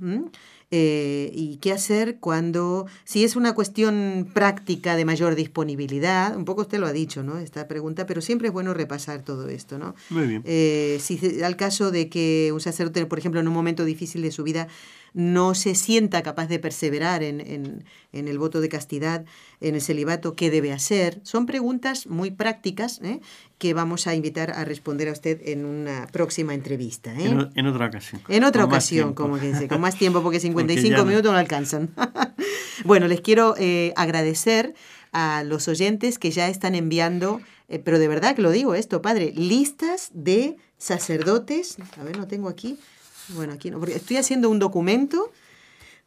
[0.72, 6.62] Eh, y qué hacer cuando, si es una cuestión práctica de mayor disponibilidad, un poco
[6.62, 7.38] usted lo ha dicho, ¿no?
[7.38, 9.94] Esta pregunta, pero siempre es bueno repasar todo esto, ¿no?
[10.10, 10.42] Muy bien.
[10.44, 14.32] Eh, si al caso de que un sacerdote, por ejemplo, en un momento difícil de
[14.32, 14.66] su vida,
[15.16, 17.40] no se sienta capaz de perseverar en,
[18.12, 19.24] en, el voto de castidad,
[19.62, 21.20] en el celibato, ¿qué debe hacer?
[21.22, 23.20] Son preguntas muy prácticas ¿eh?
[23.58, 27.14] Que vamos a invitar a responder a usted en una próxima entrevista.
[27.14, 27.24] ¿eh?
[27.54, 28.20] En, otra ocasión.
[28.28, 31.90] En otra ocasión, como que dice, con más tiempo, porque 55 minutos no alcanzan.
[32.84, 34.74] bueno, les quiero eh, agradecer
[35.12, 37.40] a los oyentes que ya están enviando,
[37.84, 42.50] pero de verdad que lo digo esto, padre, listas de sacerdotes, a ver, no tengo
[42.50, 42.78] aquí,
[43.30, 45.32] bueno, aquí no, porque estoy haciendo un documento,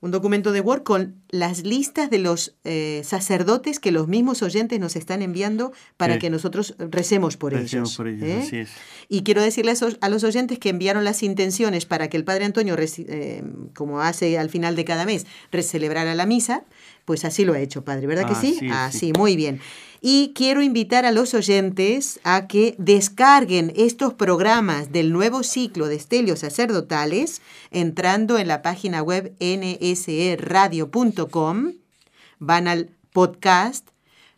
[0.01, 4.79] un documento de Word con las listas de los eh, sacerdotes que los mismos oyentes
[4.79, 7.97] nos están enviando para que nosotros recemos por ellos.
[7.97, 8.67] Por ellos ¿eh?
[9.09, 12.75] Y quiero decirles a los oyentes que enviaron las intenciones para que el Padre Antonio,
[12.79, 13.43] eh,
[13.75, 15.25] como hace al final de cada mes,
[15.63, 16.63] celebrara la misa,
[17.05, 18.59] pues así lo ha hecho, Padre, ¿verdad que sí?
[18.71, 19.59] Así, muy bien.
[20.01, 25.95] Y quiero invitar a los oyentes a que descarguen estos programas del nuevo ciclo de
[25.95, 27.41] estelios sacerdotales
[27.71, 30.93] entrando en la página web nseradio.com,
[32.39, 33.89] van al podcast,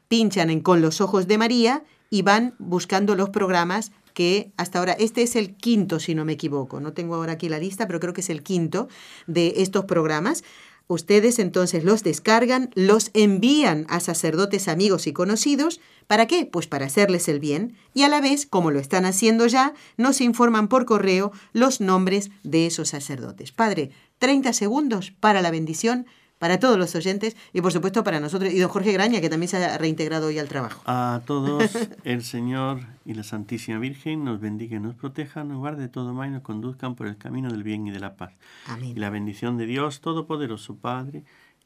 [0.08, 4.94] pinchan en Con los Ojos de María y van buscando los programas que hasta ahora,
[4.94, 8.00] este es el quinto, si no me equivoco, no tengo ahora aquí la lista, pero
[8.00, 8.90] creo que es el quinto
[9.28, 10.44] de estos programas.
[10.92, 15.80] Ustedes entonces los descargan, los envían a sacerdotes amigos y conocidos.
[16.06, 16.46] ¿Para qué?
[16.46, 20.20] Pues para hacerles el bien y a la vez, como lo están haciendo ya, nos
[20.20, 23.54] informan por correo los nombres de esos sacerdotes.
[23.54, 26.08] Padre, 30 segundos para la bendición
[26.42, 29.48] para todos los oyentes y por supuesto para nosotros y don Jorge Graña que también
[29.48, 30.82] se ha reintegrado hoy al trabajo.
[30.88, 36.16] A todos el Señor y la Santísima Virgen nos bendiga nos proteja, nos guarde todo
[36.16, 38.34] mal y nos conduzcan por el camino del bien y de la paz.
[38.66, 38.94] Amén.
[38.96, 41.24] Y la bendición de Dios Todopoderoso Padre,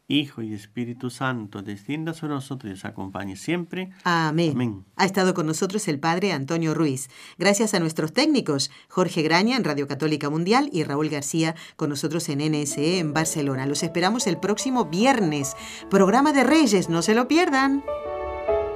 [0.08, 3.90] Hijo y Espíritu Santo, descienda sobre nosotros y nos acompañe siempre.
[4.04, 4.86] Amén.
[4.98, 7.10] Ha estado con nosotros el Padre Antonio Ruiz.
[7.40, 12.30] Gracias a nuestros técnicos, Jorge Graña en Radio Católica Mundial y Raúl García con nosotros
[12.30, 13.66] en NSE en Barcelona.
[13.66, 15.56] Los esperamos el próximo viernes.
[15.90, 17.84] Programa de Reyes, no se lo pierdan.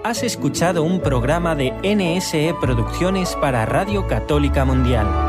[0.03, 5.28] Has escuchado un programa de NSE Producciones para Radio Católica Mundial.